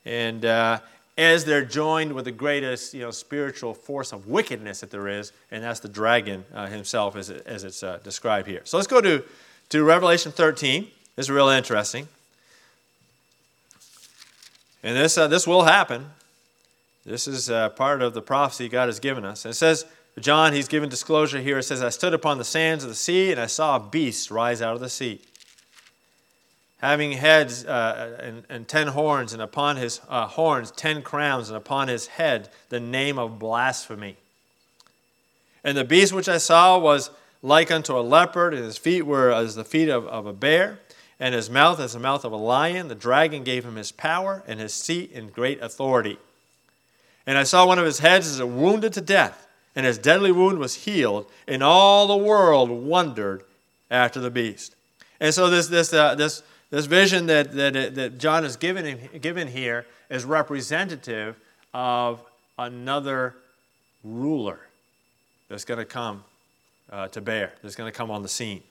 And 0.06 0.46
uh, 0.46 0.80
as 1.18 1.46
they're 1.46 1.64
joined 1.64 2.14
with 2.14 2.26
the 2.26 2.32
greatest 2.32 2.94
you 2.94 3.02
know, 3.02 3.12
spiritual 3.12 3.74
force 3.74 4.12
of 4.12 4.28
wickedness 4.28 4.82
that 4.82 4.92
there 4.92 5.08
is, 5.08 5.32
and 5.50 5.64
that's 5.64 5.80
the 5.80 5.88
dragon 5.88 6.44
uh, 6.54 6.68
himself 6.68 7.16
as, 7.16 7.30
it, 7.30 7.46
as 7.48 7.64
it's 7.64 7.84
uh, 7.84 8.00
described 8.04 8.48
here. 8.48 8.62
So 8.66 8.78
let's 8.78 8.88
go 8.88 9.00
to, 9.00 9.24
to 9.70 9.84
Revelation 9.84 10.32
13. 10.32 10.88
This 11.16 11.28
is 11.28 11.32
real 11.32 11.48
interesting. 11.48 12.08
And 14.84 14.96
this, 14.96 15.18
uh, 15.18 15.28
this 15.28 15.48
will 15.48 15.64
happen. 15.64 16.08
This 17.06 17.28
is 17.28 17.50
uh, 17.50 17.70
part 17.70 18.02
of 18.02 18.14
the 18.14 18.22
prophecy 18.22 18.68
God 18.68 18.88
has 18.88 19.00
given 19.00 19.24
us. 19.24 19.46
It 19.46 19.54
says, 19.54 19.86
John, 20.20 20.54
he's 20.54 20.68
given 20.68 20.90
disclosure 20.90 21.40
here. 21.40 21.60
It 21.60 21.64
says, 21.64 21.82
I 21.82 21.90
stood 21.90 22.14
upon 22.14 22.38
the 22.38 22.44
sands 22.46 22.84
of 22.84 22.90
the 22.90 22.96
sea, 22.96 23.32
and 23.32 23.40
I 23.40 23.48
saw 23.48 23.78
a 23.78 23.80
beast 23.80 24.32
rise 24.32 24.62
out 24.62 24.76
of 24.76 24.80
the 24.80 24.90
sea, 24.90 25.22
having 26.78 27.14
heads 27.14 27.66
uh, 27.66 28.18
and, 28.22 28.44
and, 28.50 28.68
ten 28.68 28.88
horns, 28.88 29.34
and 29.34 29.42
upon 29.42 29.78
his 29.78 30.02
uh, 30.10 30.28
horns 30.28 30.72
ten 30.72 31.02
crowns, 31.02 31.50
and 31.50 31.58
upon 31.58 31.88
his 31.88 32.08
head 32.08 32.50
the 32.70 32.80
name 32.80 33.18
of 33.18 33.40
blasphemy. 33.40 34.18
And 35.64 35.78
the 35.78 35.84
beast 35.84 36.14
which 36.14 36.30
I 36.30 36.38
saw 36.38 36.78
was 36.78 37.10
like 37.42 37.72
unto 37.72 37.98
a 37.98 38.02
leopard, 38.02 38.54
and 38.54 38.64
his 38.64 38.78
feet 38.78 39.04
were 39.04 39.32
as 39.32 39.56
the 39.56 39.66
feet 39.66 39.90
of, 39.90 40.06
of 40.08 40.26
a 40.26 40.34
bear, 40.34 40.80
and 41.20 41.34
his 41.34 41.50
mouth 41.50 41.80
as 41.80 41.94
the 41.94 42.00
mouth 42.00 42.26
of 42.26 42.32
a 42.32 42.38
lion. 42.38 42.88
The 42.88 42.96
dragon 42.96 43.44
gave 43.44 43.66
him 43.66 43.76
his 43.76 43.92
power, 43.92 44.44
and 44.48 44.60
his 44.60 44.74
seat 44.74 45.12
in 45.12 45.30
great 45.30 45.62
authority. 45.62 46.18
And 47.26 47.38
I 47.38 47.44
saw 47.44 47.66
one 47.66 47.80
of 47.80 47.86
his 47.86 48.00
heads 48.00 48.28
as 48.28 48.40
a 48.40 48.46
wounded 48.46 48.94
to 48.94 49.02
death 49.02 49.46
and 49.76 49.86
his 49.86 49.98
deadly 49.98 50.32
wound 50.32 50.58
was 50.58 50.74
healed, 50.74 51.30
and 51.48 51.62
all 51.62 52.08
the 52.08 52.18
world 52.18 52.70
wondered 52.70 53.44
after 53.92 54.20
the 54.20 54.32
beast. 54.32 54.76
And 55.20 55.34
so 55.34 55.50
this, 55.50 55.68
this, 55.68 55.94
uh, 55.94 56.16
this, 56.16 56.44
this 56.76 56.88
vision 56.88 57.28
that, 57.28 57.54
that, 57.54 57.96
that 57.96 58.18
John 58.18 58.44
is 58.44 58.58
given, 58.58 59.00
given 59.22 59.48
here 59.48 59.86
is 60.10 60.26
representative 60.26 61.38
of 61.74 62.22
another 62.60 63.34
ruler 64.04 64.60
that's 65.48 65.64
going 65.64 65.78
to 65.78 65.86
come 65.86 66.26
uh, 66.92 67.08
to 67.08 67.22
bear, 67.22 67.54
that's 67.62 67.76
going 67.78 67.90
to 67.90 67.98
come 67.98 68.12
on 68.12 68.24
the 68.24 68.28
scene. 68.28 68.62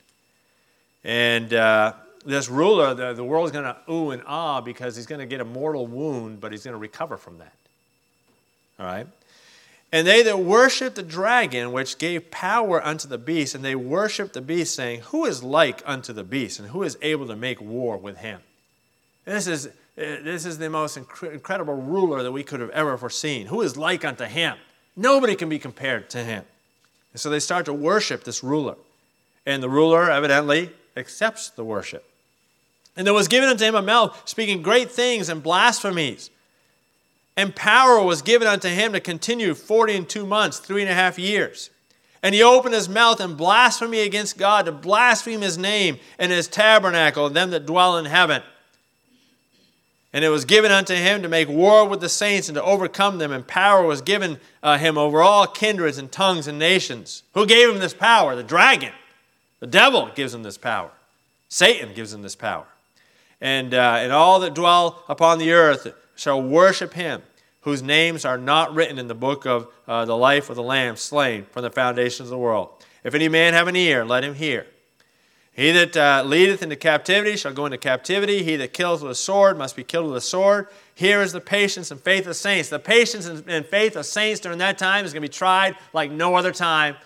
And 1.02 1.54
uh, 1.54 1.94
this 2.26 2.50
ruler, 2.50 2.92
the, 2.92 3.14
the 3.14 3.24
world 3.24 3.46
is 3.46 3.52
going 3.52 3.64
to 3.64 3.76
ooh 3.90 4.10
and 4.10 4.22
ah 4.26 4.60
because 4.60 4.96
he's 4.96 5.06
going 5.06 5.20
to 5.20 5.26
get 5.26 5.40
a 5.40 5.46
mortal 5.46 5.86
wound, 5.86 6.42
but 6.42 6.52
he's 6.52 6.64
going 6.64 6.74
to 6.74 6.78
recover 6.78 7.16
from 7.16 7.38
that. 7.38 7.54
All 8.78 8.84
right? 8.84 9.06
And 9.94 10.08
they 10.08 10.24
that 10.24 10.40
worship 10.40 10.96
the 10.96 11.04
dragon, 11.04 11.70
which 11.70 11.98
gave 11.98 12.32
power 12.32 12.84
unto 12.84 13.06
the 13.06 13.16
beast, 13.16 13.54
and 13.54 13.64
they 13.64 13.76
worship 13.76 14.32
the 14.32 14.40
beast, 14.40 14.74
saying, 14.74 15.02
Who 15.02 15.24
is 15.24 15.44
like 15.44 15.84
unto 15.86 16.12
the 16.12 16.24
beast, 16.24 16.58
and 16.58 16.70
who 16.70 16.82
is 16.82 16.98
able 17.00 17.28
to 17.28 17.36
make 17.36 17.60
war 17.60 17.96
with 17.96 18.16
him? 18.16 18.40
this 19.24 19.46
is, 19.46 19.68
this 19.94 20.46
is 20.46 20.58
the 20.58 20.68
most 20.68 20.96
incredible 20.96 21.74
ruler 21.74 22.24
that 22.24 22.32
we 22.32 22.42
could 22.42 22.58
have 22.58 22.70
ever 22.70 22.98
foreseen. 22.98 23.46
Who 23.46 23.60
is 23.60 23.76
like 23.76 24.04
unto 24.04 24.24
him? 24.24 24.56
Nobody 24.96 25.36
can 25.36 25.48
be 25.48 25.60
compared 25.60 26.10
to 26.10 26.24
him. 26.24 26.42
And 27.12 27.20
so 27.20 27.30
they 27.30 27.38
start 27.38 27.64
to 27.66 27.72
worship 27.72 28.24
this 28.24 28.42
ruler. 28.42 28.74
And 29.46 29.62
the 29.62 29.70
ruler 29.70 30.10
evidently 30.10 30.72
accepts 30.96 31.50
the 31.50 31.62
worship. 31.62 32.04
And 32.96 33.06
there 33.06 33.14
was 33.14 33.28
given 33.28 33.48
unto 33.48 33.64
him 33.64 33.76
a 33.76 33.82
mouth 33.82 34.28
speaking 34.28 34.60
great 34.60 34.90
things 34.90 35.28
and 35.28 35.40
blasphemies. 35.40 36.30
And 37.36 37.56
power 37.56 38.02
was 38.02 38.22
given 38.22 38.46
unto 38.46 38.68
him 38.68 38.92
to 38.92 39.00
continue 39.00 39.54
forty 39.54 39.96
and 39.96 40.08
two 40.08 40.24
months, 40.24 40.58
three 40.58 40.82
and 40.82 40.90
a 40.90 40.94
half 40.94 41.18
years. 41.18 41.70
And 42.22 42.34
he 42.34 42.42
opened 42.42 42.74
his 42.74 42.88
mouth 42.88 43.20
in 43.20 43.34
blasphemy 43.34 44.00
against 44.00 44.38
God, 44.38 44.66
to 44.66 44.72
blaspheme 44.72 45.42
his 45.42 45.58
name 45.58 45.98
and 46.18 46.32
his 46.32 46.48
tabernacle, 46.48 47.26
and 47.26 47.36
them 47.36 47.50
that 47.50 47.66
dwell 47.66 47.98
in 47.98 48.04
heaven. 48.04 48.42
And 50.12 50.24
it 50.24 50.28
was 50.28 50.44
given 50.44 50.70
unto 50.70 50.94
him 50.94 51.22
to 51.22 51.28
make 51.28 51.48
war 51.48 51.88
with 51.88 52.00
the 52.00 52.08
saints 52.08 52.48
and 52.48 52.54
to 52.54 52.62
overcome 52.62 53.18
them, 53.18 53.32
and 53.32 53.44
power 53.44 53.84
was 53.84 54.00
given 54.00 54.38
uh, 54.62 54.78
him 54.78 54.96
over 54.96 55.20
all 55.20 55.46
kindreds 55.48 55.98
and 55.98 56.10
tongues 56.10 56.46
and 56.46 56.56
nations. 56.56 57.24
Who 57.34 57.46
gave 57.46 57.68
him 57.68 57.80
this 57.80 57.94
power? 57.94 58.36
The 58.36 58.44
dragon. 58.44 58.92
The 59.58 59.66
devil 59.66 60.10
gives 60.14 60.32
him 60.32 60.44
this 60.44 60.56
power. 60.56 60.92
Satan 61.48 61.94
gives 61.94 62.14
him 62.14 62.22
this 62.22 62.36
power. 62.36 62.66
And, 63.40 63.74
uh, 63.74 63.96
and 63.98 64.12
all 64.12 64.38
that 64.40 64.54
dwell 64.54 65.02
upon 65.08 65.38
the 65.38 65.52
earth 65.52 65.92
shall 66.14 66.42
worship 66.42 66.94
him, 66.94 67.22
whose 67.62 67.82
names 67.82 68.24
are 68.24 68.38
not 68.38 68.74
written 68.74 68.98
in 68.98 69.08
the 69.08 69.14
book 69.14 69.46
of 69.46 69.68
uh, 69.88 70.04
the 70.04 70.16
life 70.16 70.50
of 70.50 70.56
the 70.56 70.62
Lamb 70.62 70.96
slain 70.96 71.46
from 71.50 71.62
the 71.62 71.70
foundations 71.70 72.26
of 72.26 72.30
the 72.30 72.38
world. 72.38 72.70
If 73.02 73.14
any 73.14 73.28
man 73.28 73.52
have 73.52 73.68
an 73.68 73.76
ear, 73.76 74.04
let 74.04 74.24
him 74.24 74.34
hear. 74.34 74.66
He 75.54 75.70
that 75.70 75.96
uh, 75.96 76.24
leadeth 76.26 76.62
into 76.62 76.74
captivity 76.74 77.36
shall 77.36 77.52
go 77.52 77.64
into 77.64 77.78
captivity. 77.78 78.42
He 78.42 78.56
that 78.56 78.72
kills 78.72 79.02
with 79.02 79.12
a 79.12 79.14
sword 79.14 79.56
must 79.56 79.76
be 79.76 79.84
killed 79.84 80.08
with 80.08 80.16
a 80.16 80.20
sword. 80.20 80.66
Here 80.96 81.22
is 81.22 81.32
the 81.32 81.40
patience 81.40 81.92
and 81.92 82.00
faith 82.00 82.26
of 82.26 82.34
saints. 82.34 82.70
The 82.70 82.80
patience 82.80 83.26
and 83.26 83.64
faith 83.64 83.94
of 83.94 84.04
saints 84.04 84.40
during 84.40 84.58
that 84.58 84.78
time 84.78 85.04
is 85.04 85.12
going 85.12 85.22
to 85.22 85.28
be 85.28 85.32
tried 85.32 85.76
like 85.92 86.10
no 86.10 86.34
other 86.34 86.50
time 86.50 86.96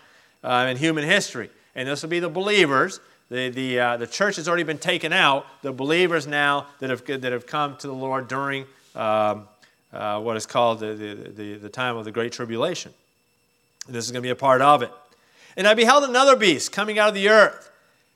uh, 0.43 0.67
in 0.71 0.79
human 0.79 1.05
history. 1.05 1.51
And 1.75 1.87
this 1.87 2.03
will 2.03 2.09
be 2.09 2.21
the 2.21 2.31
believers. 2.31 3.01
The, 3.29 3.51
the, 3.51 3.81
uh, 3.81 3.97
the 3.99 4.07
church 4.07 4.37
has 4.37 4.49
already 4.49 4.63
been 4.63 4.79
taken 4.79 5.13
out. 5.13 5.45
The 5.61 5.73
believers 5.73 6.27
now 6.27 6.69
that 6.79 6.89
have, 6.89 7.05
that 7.05 7.33
have 7.33 7.47
come 7.47 7.77
to 7.77 7.87
the 7.87 7.93
Lord 7.95 8.29
during 8.29 8.65
um, 8.99 9.49
uh, 9.93 10.21
what 10.21 10.37
is 10.37 10.45
called 10.45 10.81
the, 10.81 10.95
the, 10.95 11.15
the, 11.31 11.55
the 11.55 11.69
time 11.69 11.97
of 11.97 12.05
the 12.05 12.13
Great 12.13 12.33
Tribulation. 12.33 12.93
This 13.89 14.05
is 14.05 14.11
going 14.11 14.23
to 14.23 14.27
be 14.27 14.31
a 14.31 14.37
part 14.37 14.61
of 14.61 14.83
it. 14.83 14.93
And 15.57 15.67
I 15.67 15.75
beheld 15.75 16.05
another 16.05 16.37
beast 16.37 16.73
coming 16.73 16.99
out 16.99 17.09
of 17.09 17.15
the 17.15 17.29
earth. 17.29 17.71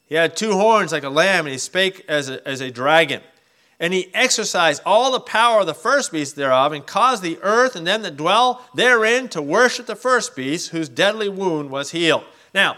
He 0.09 0.17
had 0.17 0.37
two 0.37 0.53
horns 0.53 0.93
like 0.93 1.05
a 1.05 1.09
lamb, 1.09 1.47
and 1.47 1.53
he 1.53 1.59
spake 1.59 2.05
as 2.09 2.29
a, 2.29 2.47
as 2.47 2.61
a 2.61 2.71
dragon. 2.71 3.23
And 3.81 3.95
he 3.95 4.15
exercised 4.15 4.83
all 4.85 5.11
the 5.11 5.21
power 5.21 5.61
of 5.61 5.67
the 5.67 5.75
first 5.75 6.13
beast 6.13 6.37
thereof, 6.37 6.73
and 6.73 6.87
caused 6.87 7.23
the 7.23 7.39
earth 7.43 7.75
and 7.75 7.87
them 7.87 8.03
that 8.03 8.17
dwell 8.17 8.63
therein 8.75 9.29
to 9.31 9.41
worship 9.41 9.87
the 9.87 9.97
first 9.97 10.37
beast, 10.37 10.71
whose 10.71 10.89
deadly 10.89 11.29
wound 11.29 11.71
was 11.71 11.93
healed. 11.93 12.25
Now, 12.55 12.77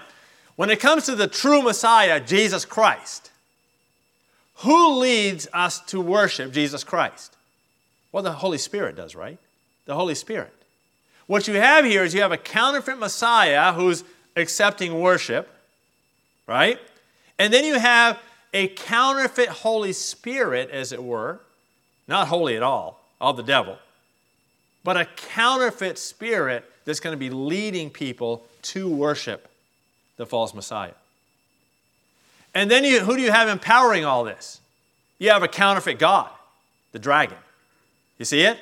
when 0.57 0.71
it 0.71 0.79
comes 0.79 1.07
to 1.07 1.17
the 1.17 1.27
true 1.27 1.62
Messiah, 1.62 2.21
Jesus 2.21 2.64
Christ, 2.64 3.33
who 4.59 5.01
leads 5.01 5.49
us 5.53 5.81
to 5.87 6.01
worship 6.01 6.53
Jesus 6.53 6.85
Christ? 6.85 7.37
Well, 8.14 8.22
the 8.22 8.31
Holy 8.31 8.59
Spirit 8.59 8.94
does, 8.94 9.16
right? 9.16 9.38
The 9.87 9.94
Holy 9.96 10.14
Spirit. 10.14 10.53
What 11.27 11.48
you 11.48 11.55
have 11.55 11.85
here 11.85 12.05
is 12.05 12.14
you 12.14 12.20
have 12.20 12.31
a 12.31 12.37
counterfeit 12.37 12.96
Messiah 12.96 13.72
who's 13.72 14.05
accepting 14.37 15.00
worship, 15.00 15.48
right? 16.46 16.79
And 17.40 17.53
then 17.53 17.64
you 17.64 17.77
have 17.77 18.20
a 18.53 18.68
counterfeit 18.68 19.48
Holy 19.48 19.92
Spirit, 19.92 20.70
as 20.70 20.92
it 20.92 21.03
were, 21.03 21.40
not 22.07 22.29
holy 22.29 22.55
at 22.55 22.62
all, 22.62 23.05
of 23.20 23.37
the 23.37 23.42
devil, 23.42 23.79
but 24.85 24.96
a 24.96 25.07
counterfeit 25.07 25.98
spirit 25.98 26.64
that's 26.85 27.00
going 27.00 27.14
to 27.14 27.18
be 27.18 27.31
leading 27.31 27.90
people 27.90 28.46
to 28.62 28.88
worship 28.88 29.48
the 30.18 30.24
false 30.24 30.55
Messiah. 30.55 30.94
And 32.55 32.70
then 32.70 32.85
you, 32.85 33.00
who 33.00 33.16
do 33.16 33.22
you 33.22 33.33
have 33.33 33.48
empowering 33.48 34.05
all 34.05 34.22
this? 34.22 34.61
You 35.18 35.31
have 35.31 35.42
a 35.42 35.48
counterfeit 35.48 35.98
God, 35.98 36.31
the 36.92 37.00
dragon. 37.00 37.38
You 38.18 38.24
see 38.24 38.42
it? 38.42 38.59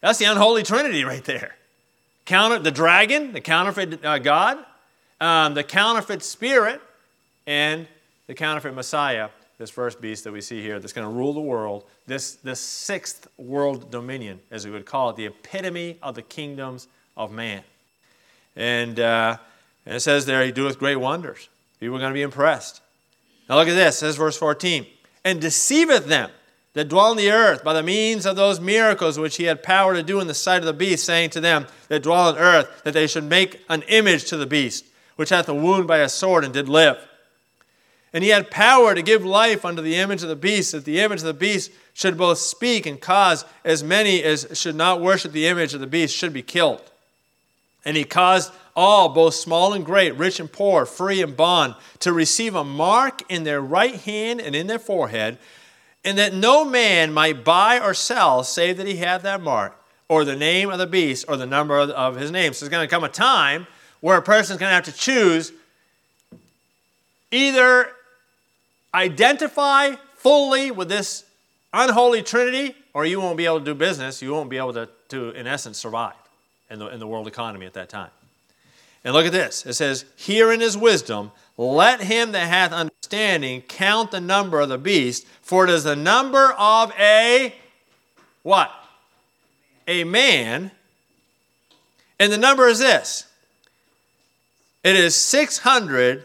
That's 0.00 0.18
the 0.18 0.26
unholy 0.26 0.62
trinity 0.62 1.04
right 1.04 1.24
there. 1.24 1.56
Counter, 2.24 2.58
the 2.58 2.70
dragon, 2.70 3.32
the 3.32 3.40
counterfeit 3.40 4.04
uh, 4.04 4.18
God, 4.18 4.58
um, 5.20 5.54
the 5.54 5.62
counterfeit 5.62 6.22
spirit, 6.22 6.80
and 7.46 7.86
the 8.26 8.34
counterfeit 8.34 8.74
Messiah, 8.74 9.28
this 9.58 9.70
first 9.70 10.00
beast 10.00 10.24
that 10.24 10.32
we 10.32 10.40
see 10.40 10.60
here 10.60 10.78
that's 10.78 10.92
going 10.92 11.06
to 11.06 11.12
rule 11.12 11.32
the 11.32 11.40
world, 11.40 11.84
this, 12.06 12.34
this 12.34 12.60
sixth 12.60 13.28
world 13.38 13.90
dominion, 13.90 14.40
as 14.50 14.66
we 14.66 14.72
would 14.72 14.84
call 14.84 15.10
it, 15.10 15.16
the 15.16 15.26
epitome 15.26 15.98
of 16.02 16.14
the 16.14 16.22
kingdoms 16.22 16.88
of 17.16 17.32
man. 17.32 17.62
And, 18.54 18.98
uh, 19.00 19.38
and 19.86 19.94
it 19.94 20.00
says 20.00 20.26
there, 20.26 20.44
he 20.44 20.52
doeth 20.52 20.78
great 20.78 20.96
wonders. 20.96 21.48
People 21.78 21.96
are 21.96 22.00
going 22.00 22.10
to 22.10 22.14
be 22.14 22.22
impressed. 22.22 22.80
Now 23.48 23.56
look 23.56 23.68
at 23.68 23.74
this, 23.74 23.98
says 23.98 24.16
verse 24.16 24.36
14, 24.36 24.86
and 25.24 25.40
deceiveth 25.40 26.06
them 26.06 26.30
that 26.76 26.90
dwell 26.90 27.06
on 27.06 27.16
the 27.16 27.30
earth 27.30 27.64
by 27.64 27.72
the 27.72 27.82
means 27.82 28.26
of 28.26 28.36
those 28.36 28.60
miracles 28.60 29.18
which 29.18 29.38
he 29.38 29.44
had 29.44 29.62
power 29.62 29.94
to 29.94 30.02
do 30.02 30.20
in 30.20 30.26
the 30.26 30.34
sight 30.34 30.58
of 30.58 30.66
the 30.66 30.74
beast, 30.74 31.06
saying 31.06 31.30
to 31.30 31.40
them 31.40 31.66
that 31.88 32.02
dwell 32.02 32.28
on 32.28 32.36
earth 32.36 32.82
that 32.84 32.92
they 32.92 33.06
should 33.06 33.24
make 33.24 33.62
an 33.70 33.80
image 33.88 34.26
to 34.26 34.36
the 34.36 34.44
beast, 34.44 34.84
which 35.16 35.30
hath 35.30 35.48
a 35.48 35.54
wound 35.54 35.88
by 35.88 36.00
a 36.00 36.08
sword 36.08 36.44
and 36.44 36.52
did 36.52 36.68
live. 36.68 36.98
And 38.12 38.22
he 38.22 38.28
had 38.28 38.50
power 38.50 38.94
to 38.94 39.00
give 39.00 39.24
life 39.24 39.64
unto 39.64 39.80
the 39.80 39.96
image 39.96 40.22
of 40.22 40.28
the 40.28 40.36
beast, 40.36 40.72
that 40.72 40.84
the 40.84 41.00
image 41.00 41.20
of 41.20 41.24
the 41.24 41.32
beast 41.32 41.70
should 41.94 42.18
both 42.18 42.36
speak 42.36 42.84
and 42.84 43.00
cause 43.00 43.46
as 43.64 43.82
many 43.82 44.22
as 44.22 44.46
should 44.52 44.76
not 44.76 45.00
worship 45.00 45.32
the 45.32 45.46
image 45.46 45.72
of 45.72 45.80
the 45.80 45.86
beast 45.86 46.14
should 46.14 46.34
be 46.34 46.42
killed. 46.42 46.82
And 47.86 47.96
he 47.96 48.04
caused 48.04 48.52
all, 48.74 49.08
both 49.08 49.32
small 49.32 49.72
and 49.72 49.82
great, 49.82 50.14
rich 50.16 50.40
and 50.40 50.52
poor, 50.52 50.84
free 50.84 51.22
and 51.22 51.34
bond, 51.38 51.74
to 52.00 52.12
receive 52.12 52.54
a 52.54 52.64
mark 52.64 53.22
in 53.30 53.44
their 53.44 53.62
right 53.62 53.94
hand 53.94 54.42
and 54.42 54.54
in 54.54 54.66
their 54.66 54.78
forehead, 54.78 55.38
and 56.06 56.16
that 56.18 56.32
no 56.32 56.64
man 56.64 57.12
might 57.12 57.44
buy 57.44 57.80
or 57.80 57.92
sell 57.92 58.44
save 58.44 58.76
that 58.78 58.86
he 58.86 58.96
had 58.96 59.22
that 59.24 59.42
mark, 59.42 59.76
or 60.08 60.24
the 60.24 60.36
name 60.36 60.70
of 60.70 60.78
the 60.78 60.86
beast, 60.86 61.26
or 61.28 61.36
the 61.36 61.46
number 61.46 61.78
of 61.78 62.14
his 62.14 62.30
name. 62.30 62.52
So 62.52 62.64
there's 62.64 62.70
going 62.70 62.86
to 62.86 62.90
come 62.90 63.02
a 63.02 63.08
time 63.08 63.66
where 64.00 64.16
a 64.16 64.22
person's 64.22 64.60
going 64.60 64.70
to 64.70 64.74
have 64.74 64.84
to 64.84 64.92
choose 64.92 65.52
either 67.32 67.88
identify 68.94 69.96
fully 70.14 70.70
with 70.70 70.88
this 70.88 71.24
unholy 71.72 72.22
trinity, 72.22 72.76
or 72.94 73.04
you 73.04 73.20
won't 73.20 73.36
be 73.36 73.44
able 73.44 73.58
to 73.58 73.64
do 73.64 73.74
business. 73.74 74.22
You 74.22 74.32
won't 74.32 74.48
be 74.48 74.58
able 74.58 74.74
to, 74.74 74.88
to 75.08 75.30
in 75.30 75.48
essence, 75.48 75.76
survive 75.76 76.14
in 76.70 76.78
the, 76.78 76.86
in 76.86 77.00
the 77.00 77.06
world 77.06 77.26
economy 77.26 77.66
at 77.66 77.74
that 77.74 77.88
time. 77.88 78.10
And 79.04 79.12
look 79.12 79.26
at 79.26 79.32
this. 79.32 79.66
It 79.66 79.74
says, 79.74 80.04
Here 80.14 80.52
in 80.52 80.60
his 80.60 80.76
wisdom, 80.76 81.32
let 81.56 82.02
him 82.02 82.32
that 82.32 82.48
hath 82.48 82.72
understanding 82.72 83.62
count 83.62 84.10
the 84.10 84.20
number 84.20 84.60
of 84.60 84.68
the 84.68 84.78
beast, 84.78 85.26
for 85.42 85.64
it 85.64 85.70
is 85.70 85.84
the 85.84 85.96
number 85.96 86.52
of 86.58 86.92
a 86.98 87.54
what? 88.42 88.70
A 89.88 90.04
man. 90.04 90.70
And 92.18 92.32
the 92.32 92.38
number 92.38 92.66
is 92.66 92.78
this. 92.78 93.24
It 94.84 94.96
is 94.96 95.14
600 95.16 96.24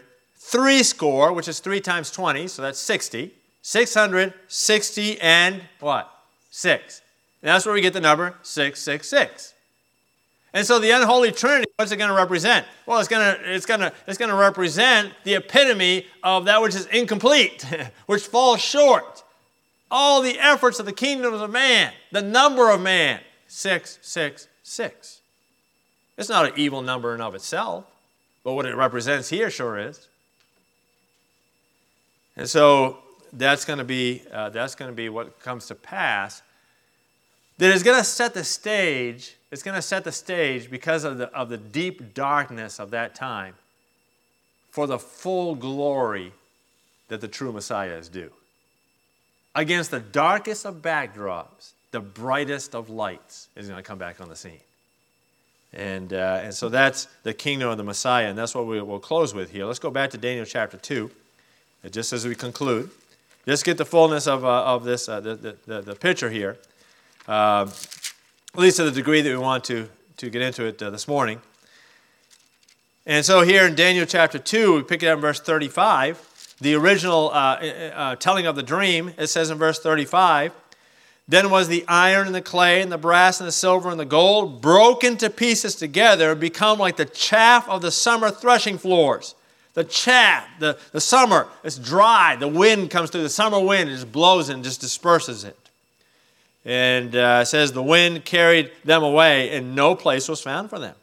three 0.52 0.82
score, 0.82 1.32
which 1.32 1.48
is 1.48 1.60
three 1.60 1.80
times 1.80 2.10
20, 2.10 2.46
so 2.46 2.60
that's 2.60 2.78
60. 2.78 3.32
660 3.62 5.20
and 5.20 5.62
what? 5.80 6.10
Six. 6.50 7.00
And 7.40 7.48
that's 7.48 7.64
where 7.64 7.74
we 7.74 7.80
get 7.80 7.94
the 7.94 8.00
number 8.00 8.34
666. 8.42 9.54
And 10.54 10.66
so 10.66 10.78
the 10.78 10.90
unholy 10.90 11.32
trinity, 11.32 11.70
what's 11.76 11.92
it 11.92 11.96
going 11.96 12.10
to 12.10 12.16
represent? 12.16 12.66
Well, 12.84 12.98
it's 12.98 13.08
going 13.08 13.36
to, 13.36 13.54
it's 13.54 13.64
going 13.64 13.80
to, 13.80 13.92
it's 14.06 14.18
going 14.18 14.30
to 14.30 14.36
represent 14.36 15.14
the 15.24 15.34
epitome 15.34 16.06
of 16.22 16.44
that 16.44 16.60
which 16.60 16.74
is 16.74 16.86
incomplete, 16.86 17.64
which 18.06 18.22
falls 18.22 18.60
short. 18.60 19.24
All 19.90 20.20
the 20.22 20.38
efforts 20.38 20.78
of 20.78 20.86
the 20.86 20.92
kingdoms 20.92 21.40
of 21.40 21.50
man, 21.50 21.92
the 22.10 22.22
number 22.22 22.70
of 22.70 22.80
man, 22.80 23.20
666. 23.46 25.20
It's 26.18 26.28
not 26.28 26.46
an 26.46 26.52
evil 26.56 26.82
number 26.82 27.14
in 27.14 27.20
of 27.20 27.34
itself, 27.34 27.84
but 28.44 28.52
what 28.52 28.66
it 28.66 28.74
represents 28.74 29.28
here 29.28 29.50
sure 29.50 29.78
is. 29.78 30.08
And 32.36 32.48
so 32.48 32.98
that's 33.32 33.64
going 33.64 33.78
to 33.78 33.84
be 33.84 34.22
uh, 34.32 34.50
that's 34.50 34.74
going 34.74 34.90
to 34.90 34.94
be 34.94 35.08
what 35.08 35.40
comes 35.40 35.66
to 35.66 35.74
pass. 35.74 36.42
That 37.58 37.74
is 37.74 37.82
going 37.82 37.98
to 37.98 38.04
set 38.04 38.34
the 38.34 38.44
stage. 38.44 39.36
It's 39.52 39.62
going 39.62 39.76
to 39.76 39.82
set 39.82 40.02
the 40.02 40.12
stage 40.12 40.68
because 40.70 41.04
of 41.04 41.18
the 41.18 41.26
of 41.32 41.48
the 41.48 41.58
deep 41.58 42.14
darkness 42.14 42.80
of 42.80 42.90
that 42.90 43.14
time 43.14 43.54
for 44.70 44.86
the 44.86 44.98
full 44.98 45.54
glory 45.54 46.32
that 47.08 47.20
the 47.20 47.28
true 47.28 47.52
Messiah 47.52 47.92
is 47.92 48.08
due. 48.08 48.30
Against 49.54 49.90
the 49.90 50.00
darkest 50.00 50.64
of 50.64 50.76
backdrops, 50.76 51.72
the 51.90 52.00
brightest 52.00 52.74
of 52.74 52.88
lights 52.88 53.48
is 53.54 53.68
going 53.68 53.76
to 53.76 53.86
come 53.86 53.98
back 53.98 54.20
on 54.20 54.30
the 54.30 54.36
scene. 54.36 54.60
And, 55.74 56.12
uh, 56.12 56.40
and 56.42 56.54
so 56.54 56.70
that's 56.70 57.06
the 57.22 57.34
kingdom 57.34 57.68
of 57.68 57.76
the 57.76 57.84
Messiah, 57.84 58.28
and 58.28 58.38
that's 58.38 58.54
what 58.54 58.66
we 58.66 58.80
will 58.80 58.98
close 58.98 59.34
with 59.34 59.52
here. 59.52 59.66
Let's 59.66 59.78
go 59.78 59.90
back 59.90 60.10
to 60.10 60.18
Daniel 60.18 60.46
chapter 60.46 60.78
2 60.78 61.10
just 61.90 62.12
as 62.12 62.26
we 62.26 62.34
conclude, 62.34 62.90
just 63.46 63.64
get 63.64 63.76
the 63.76 63.84
fullness 63.84 64.26
of, 64.26 64.44
uh, 64.44 64.64
of 64.64 64.84
this, 64.84 65.08
uh, 65.08 65.20
the, 65.20 65.56
the, 65.66 65.82
the, 65.82 65.94
picture 65.96 66.30
here, 66.30 66.56
uh, 67.26 67.68
at 68.54 68.60
least 68.60 68.76
to 68.76 68.84
the 68.84 68.90
degree 68.90 69.22
that 69.22 69.30
we 69.30 69.36
want 69.36 69.64
to, 69.64 69.88
to 70.18 70.28
get 70.28 70.42
into 70.42 70.64
it 70.64 70.82
uh, 70.82 70.90
this 70.90 71.08
morning. 71.08 71.40
And 73.06 73.24
so 73.24 73.42
here 73.42 73.66
in 73.66 73.74
Daniel 73.74 74.06
chapter 74.06 74.38
2, 74.38 74.74
we 74.74 74.82
pick 74.82 75.02
it 75.02 75.06
up 75.06 75.16
in 75.16 75.20
verse 75.20 75.40
35. 75.40 76.56
The 76.60 76.74
original 76.74 77.30
uh, 77.30 77.32
uh, 77.34 78.16
telling 78.16 78.46
of 78.46 78.54
the 78.54 78.62
dream, 78.62 79.14
it 79.18 79.28
says 79.28 79.50
in 79.50 79.58
verse 79.58 79.78
35, 79.80 80.52
then 81.26 81.50
was 81.50 81.68
the 81.68 81.84
iron 81.88 82.26
and 82.26 82.34
the 82.34 82.42
clay 82.42 82.82
and 82.82 82.92
the 82.92 82.98
brass 82.98 83.40
and 83.40 83.48
the 83.48 83.52
silver 83.52 83.90
and 83.90 83.98
the 83.98 84.04
gold 84.04 84.60
broken 84.60 85.16
to 85.16 85.30
pieces 85.30 85.74
together, 85.74 86.34
become 86.34 86.78
like 86.78 86.96
the 86.96 87.04
chaff 87.06 87.68
of 87.68 87.80
the 87.80 87.90
summer 87.90 88.30
threshing 88.30 88.76
floors 88.76 89.34
the 89.74 89.84
chaff, 89.84 90.46
the, 90.58 90.78
the 90.92 91.00
summer, 91.00 91.48
it's 91.64 91.78
dry. 91.78 92.36
The 92.36 92.48
wind 92.48 92.90
comes 92.90 93.10
through, 93.10 93.22
the 93.22 93.30
summer 93.30 93.58
wind 93.58 93.88
it 93.88 93.94
just 93.94 94.12
blows 94.12 94.48
and 94.48 94.62
just 94.62 94.80
disperses 94.80 95.44
it. 95.44 95.61
And 96.64 97.16
uh, 97.16 97.44
says 97.44 97.72
the 97.72 97.82
wind 97.82 98.24
carried 98.24 98.70
them 98.84 99.02
away, 99.02 99.50
and 99.56 99.74
no 99.74 99.94
place 99.94 100.28
was 100.28 100.40
found 100.40 100.70
for 100.70 100.78
them. 100.78 100.94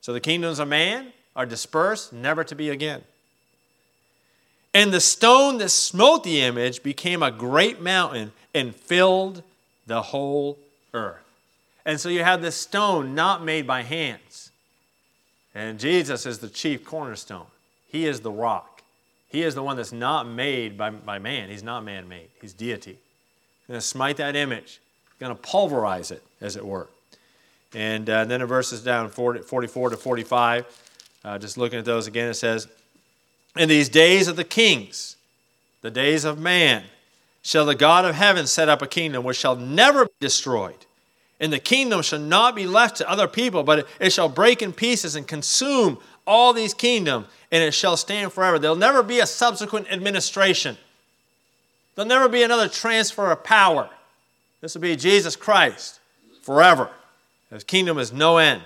So 0.00 0.12
the 0.12 0.20
kingdoms 0.20 0.58
of 0.58 0.68
man 0.68 1.12
are 1.36 1.46
dispersed, 1.46 2.12
never 2.12 2.44
to 2.44 2.54
be 2.54 2.70
again. 2.70 3.02
And 4.72 4.92
the 4.92 5.00
stone 5.00 5.58
that 5.58 5.68
smote 5.68 6.24
the 6.24 6.40
image 6.40 6.82
became 6.82 7.22
a 7.22 7.30
great 7.30 7.80
mountain 7.80 8.32
and 8.54 8.74
filled 8.74 9.42
the 9.86 10.02
whole 10.02 10.58
earth. 10.92 11.22
And 11.84 12.00
so 12.00 12.08
you 12.08 12.24
have 12.24 12.42
this 12.42 12.56
stone 12.56 13.14
not 13.14 13.44
made 13.44 13.66
by 13.66 13.82
hands. 13.82 14.50
And 15.54 15.78
Jesus 15.78 16.26
is 16.26 16.38
the 16.38 16.48
chief 16.48 16.84
cornerstone. 16.84 17.46
He 17.88 18.06
is 18.06 18.20
the 18.20 18.32
rock. 18.32 18.82
He 19.28 19.42
is 19.42 19.54
the 19.54 19.62
one 19.62 19.76
that's 19.76 19.92
not 19.92 20.26
made 20.26 20.76
by, 20.76 20.90
by 20.90 21.18
man. 21.18 21.50
He's 21.50 21.62
not 21.62 21.84
man 21.84 22.08
made, 22.08 22.28
he's 22.40 22.52
deity. 22.52 22.98
To 23.68 23.80
smite 23.80 24.16
that 24.18 24.36
image, 24.36 24.80
going 25.20 25.34
to 25.34 25.40
pulverize 25.40 26.10
it, 26.10 26.22
as 26.40 26.56
it 26.56 26.64
were. 26.64 26.88
And 27.74 28.08
uh, 28.08 28.24
then 28.24 28.40
in 28.40 28.46
verses 28.46 28.82
down 28.82 29.08
40, 29.08 29.40
44 29.40 29.90
to 29.90 29.96
45, 29.96 30.66
uh, 31.24 31.38
just 31.38 31.58
looking 31.58 31.78
at 31.78 31.84
those 31.84 32.06
again, 32.06 32.28
it 32.28 32.34
says, 32.34 32.68
In 33.56 33.68
these 33.68 33.88
days 33.88 34.28
of 34.28 34.36
the 34.36 34.44
kings, 34.44 35.16
the 35.80 35.90
days 35.90 36.24
of 36.24 36.38
man, 36.38 36.84
shall 37.42 37.66
the 37.66 37.74
God 37.74 38.04
of 38.04 38.14
heaven 38.14 38.46
set 38.46 38.68
up 38.68 38.80
a 38.80 38.86
kingdom 38.86 39.24
which 39.24 39.36
shall 39.36 39.56
never 39.56 40.06
be 40.06 40.12
destroyed. 40.20 40.86
And 41.40 41.52
the 41.52 41.58
kingdom 41.58 42.00
shall 42.02 42.20
not 42.20 42.54
be 42.54 42.66
left 42.66 42.96
to 42.96 43.10
other 43.10 43.28
people, 43.28 43.64
but 43.64 43.86
it 44.00 44.12
shall 44.12 44.28
break 44.28 44.62
in 44.62 44.72
pieces 44.72 45.16
and 45.16 45.26
consume 45.26 45.98
all 46.26 46.52
these 46.52 46.72
kingdoms, 46.72 47.26
and 47.50 47.62
it 47.62 47.72
shall 47.72 47.96
stand 47.96 48.32
forever. 48.32 48.58
There'll 48.58 48.76
never 48.76 49.02
be 49.02 49.20
a 49.20 49.26
subsequent 49.26 49.92
administration. 49.92 50.78
There'll 51.94 52.08
never 52.08 52.28
be 52.28 52.42
another 52.42 52.68
transfer 52.68 53.30
of 53.30 53.44
power. 53.44 53.90
This 54.64 54.72
will 54.72 54.80
be 54.80 54.96
Jesus 54.96 55.36
Christ 55.36 56.00
forever. 56.40 56.88
His 57.50 57.64
kingdom 57.64 57.98
is 57.98 58.14
no 58.14 58.38
end. 58.38 58.62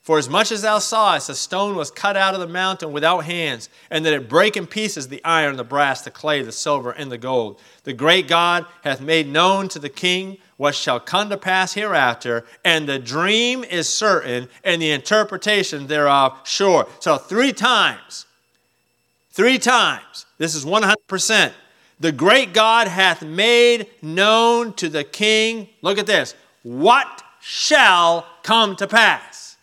For 0.00 0.16
as 0.16 0.26
much 0.26 0.50
as 0.50 0.62
thou 0.62 0.78
sawest, 0.78 1.28
a 1.28 1.34
stone 1.34 1.76
was 1.76 1.90
cut 1.90 2.16
out 2.16 2.32
of 2.32 2.40
the 2.40 2.46
mountain 2.46 2.90
without 2.90 3.26
hands, 3.26 3.68
and 3.90 4.02
that 4.06 4.14
it 4.14 4.30
break 4.30 4.56
in 4.56 4.66
pieces 4.66 5.08
the 5.08 5.22
iron, 5.22 5.58
the 5.58 5.62
brass, 5.62 6.00
the 6.00 6.10
clay, 6.10 6.40
the 6.40 6.52
silver, 6.52 6.92
and 6.92 7.12
the 7.12 7.18
gold. 7.18 7.60
The 7.84 7.92
great 7.92 8.28
God 8.28 8.64
hath 8.82 9.02
made 9.02 9.28
known 9.28 9.68
to 9.68 9.78
the 9.78 9.90
king 9.90 10.38
what 10.56 10.74
shall 10.74 10.98
come 10.98 11.28
to 11.28 11.36
pass 11.36 11.74
hereafter, 11.74 12.46
and 12.64 12.88
the 12.88 12.98
dream 12.98 13.62
is 13.62 13.90
certain, 13.90 14.48
and 14.64 14.80
the 14.80 14.90
interpretation 14.90 15.86
thereof 15.86 16.32
sure. 16.44 16.88
So, 16.98 17.18
three 17.18 17.52
times, 17.52 18.24
three 19.32 19.58
times, 19.58 20.24
this 20.38 20.54
is 20.54 20.64
100%. 20.64 21.52
The 22.02 22.10
great 22.10 22.52
God 22.52 22.88
hath 22.88 23.22
made 23.22 23.86
known 24.02 24.72
to 24.72 24.88
the 24.88 25.04
king, 25.04 25.68
look 25.82 25.98
at 25.98 26.06
this, 26.06 26.34
what 26.64 27.22
shall 27.40 28.26
come 28.42 28.74
to 28.74 28.88
pass. 28.88 29.56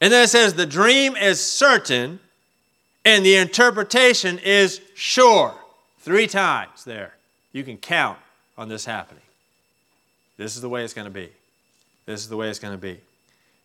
And 0.00 0.10
then 0.10 0.24
it 0.24 0.28
says 0.28 0.54
the 0.54 0.64
dream 0.64 1.14
is 1.14 1.44
certain 1.44 2.20
and 3.04 3.24
the 3.24 3.36
interpretation 3.36 4.38
is 4.38 4.80
sure. 4.94 5.54
Three 5.98 6.26
times 6.26 6.84
there. 6.84 7.12
You 7.52 7.62
can 7.62 7.76
count 7.76 8.18
on 8.56 8.70
this 8.70 8.86
happening. 8.86 9.22
This 10.38 10.56
is 10.56 10.62
the 10.62 10.70
way 10.70 10.84
it's 10.84 10.94
going 10.94 11.04
to 11.04 11.10
be. 11.10 11.28
This 12.06 12.20
is 12.20 12.30
the 12.30 12.36
way 12.38 12.48
it's 12.48 12.58
going 12.58 12.72
to 12.72 12.78
be. 12.78 12.98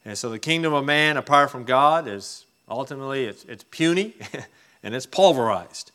And 0.04 0.18
so 0.18 0.30
the 0.30 0.40
kingdom 0.40 0.74
of 0.74 0.84
man 0.84 1.16
apart 1.16 1.52
from 1.52 1.64
God 1.64 2.06
is 2.06 2.44
ultimately 2.68 3.24
it's, 3.24 3.46
it's 3.46 3.64
puny 3.72 4.14
and 4.84 4.94
it's 4.94 5.06
pulverized. 5.06 5.94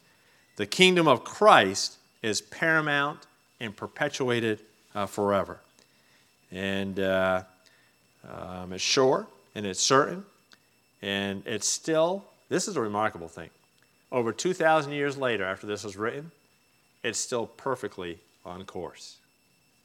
The 0.56 0.66
kingdom 0.66 1.06
of 1.06 1.22
Christ 1.22 1.96
is 2.22 2.40
paramount 2.40 3.26
and 3.60 3.76
perpetuated 3.76 4.60
uh, 4.94 5.06
forever. 5.06 5.60
And 6.50 6.98
uh, 6.98 7.42
um, 8.28 8.72
it's 8.72 8.82
sure 8.82 9.26
and 9.54 9.64
it's 9.64 9.80
certain, 9.80 10.24
and 11.00 11.42
it's 11.46 11.66
still, 11.66 12.24
this 12.50 12.68
is 12.68 12.76
a 12.76 12.80
remarkable 12.80 13.28
thing. 13.28 13.48
Over 14.12 14.32
2,000 14.32 14.92
years 14.92 15.16
later, 15.16 15.44
after 15.44 15.66
this 15.66 15.82
was 15.82 15.96
written, 15.96 16.30
it's 17.02 17.18
still 17.18 17.46
perfectly 17.46 18.18
on 18.44 18.64
course. 18.64 19.16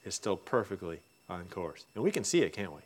It's 0.03 0.15
still 0.15 0.35
perfectly 0.35 0.99
on 1.29 1.45
course. 1.45 1.85
And 1.95 2.03
we 2.03 2.11
can 2.11 2.25
see 2.25 2.41
it, 2.41 2.51
can't 2.51 2.73
we? 2.73 2.81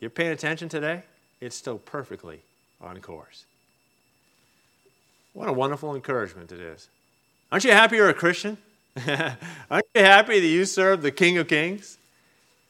You're 0.00 0.10
paying 0.10 0.32
attention 0.32 0.68
today? 0.68 1.02
It's 1.40 1.56
still 1.56 1.78
perfectly 1.78 2.40
on 2.80 3.00
course. 3.00 3.44
What 5.32 5.48
a 5.48 5.52
wonderful 5.52 5.94
encouragement 5.94 6.52
it 6.52 6.60
is. 6.60 6.88
Aren't 7.50 7.64
you 7.64 7.72
happy 7.72 7.96
you're 7.96 8.08
a 8.08 8.14
Christian? 8.14 8.58
Aren't 9.70 9.86
you 9.94 10.02
happy 10.02 10.40
that 10.40 10.46
you 10.46 10.64
serve 10.64 11.02
the 11.02 11.10
King 11.10 11.38
of 11.38 11.48
Kings? 11.48 11.98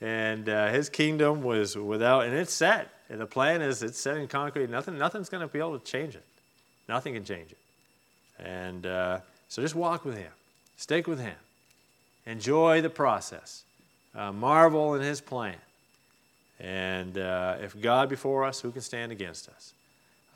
And 0.01 0.49
uh, 0.49 0.69
his 0.69 0.89
kingdom 0.89 1.43
was 1.43 1.77
without, 1.77 2.25
and 2.25 2.35
it's 2.35 2.53
set. 2.53 2.91
And 3.11 3.21
the 3.21 3.27
plan 3.27 3.63
is 3.63 3.83
it's 3.83 3.99
set 3.99 4.17
in 4.17 4.29
concrete. 4.29 4.71
Nothing, 4.71 4.99
nothing's 4.99 5.29
going 5.29 5.41
to 5.41 5.53
be 5.53 5.59
able 5.59 5.79
to 5.79 5.85
change 5.85 6.15
it. 6.15 6.25
Nothing 6.89 7.15
can 7.15 7.25
change 7.25 7.51
it. 7.51 7.59
And 8.39 8.87
uh, 8.87 9.19
so 9.49 9.63
just 9.63 9.75
walk 9.75 10.05
with 10.05 10.17
him, 10.17 10.31
stick 10.77 11.07
with 11.07 11.19
him, 11.19 11.35
enjoy 12.27 12.81
the 12.81 12.91
process, 12.91 13.65
uh, 14.15 14.31
marvel 14.33 14.95
in 14.95 15.03
his 15.03 15.21
plan. 15.21 15.57
And 16.61 17.19
uh, 17.19 17.57
if 17.61 17.81
God 17.81 18.09
before 18.09 18.45
us, 18.45 18.61
who 18.61 18.71
can 18.71 18.83
stand 18.83 19.11
against 19.13 19.49
us? 19.49 19.73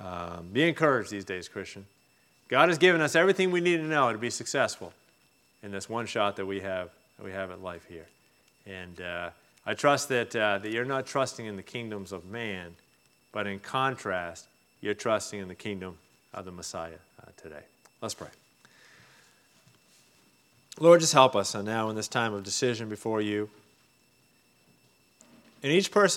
Um, 0.01 0.49
be 0.53 0.69
encouraged 0.69 1.11
these 1.11 1.25
days, 1.25 1.49
Christian. 1.49 1.87
God 2.49 2.69
has 2.69 2.79
given 2.79 3.01
us 3.01 3.17
everything 3.17 3.51
we 3.51 3.61
need 3.61 3.79
to 3.79 3.85
know 3.85 4.13
to 4.13 4.19
be 4.19 4.31
successful 4.31 4.93
in 5.63 5.71
this 5.71 5.89
one 5.89 6.07
shot 6.07 6.37
that 6.37 6.47
we 6.47 6.61
have 6.61 6.91
that 7.23 7.25
we 7.25 7.33
have 7.33 7.51
at 7.51 7.63
life 7.63 7.87
here. 7.89 8.07
And 8.67 9.01
uh, 9.01 9.31
I 9.65 9.75
trust 9.75 10.09
that, 10.09 10.35
uh, 10.35 10.59
that 10.59 10.71
you're 10.73 10.85
not 10.85 11.07
trusting 11.07 11.47
in 11.47 11.57
the 11.57 11.63
kingdoms 11.63 12.13
of 12.13 12.25
man, 12.25 12.75
but 13.33 13.47
in 13.47 13.61
contrast, 13.61 14.47
you're 14.81 14.95
trusting 14.95 15.41
in 15.41 15.49
the 15.49 15.55
kingdom 15.55 15.99
of 16.35 16.45
the 16.45 16.53
Messiah 16.53 16.99
uh, 17.21 17.31
today. 17.41 17.63
Let's 18.01 18.15
pray. 18.15 18.29
Lord, 20.81 21.01
just 21.01 21.13
help 21.13 21.37
us 21.37 21.55
now 21.55 21.91
in 21.91 21.97
this 21.97 22.09
time 22.09 22.35
of 22.35 22.43
decision 22.43 22.89
before 22.89 23.21
you. 23.21 23.49
And 25.63 25.71
each 25.71 25.93
person 25.93 26.11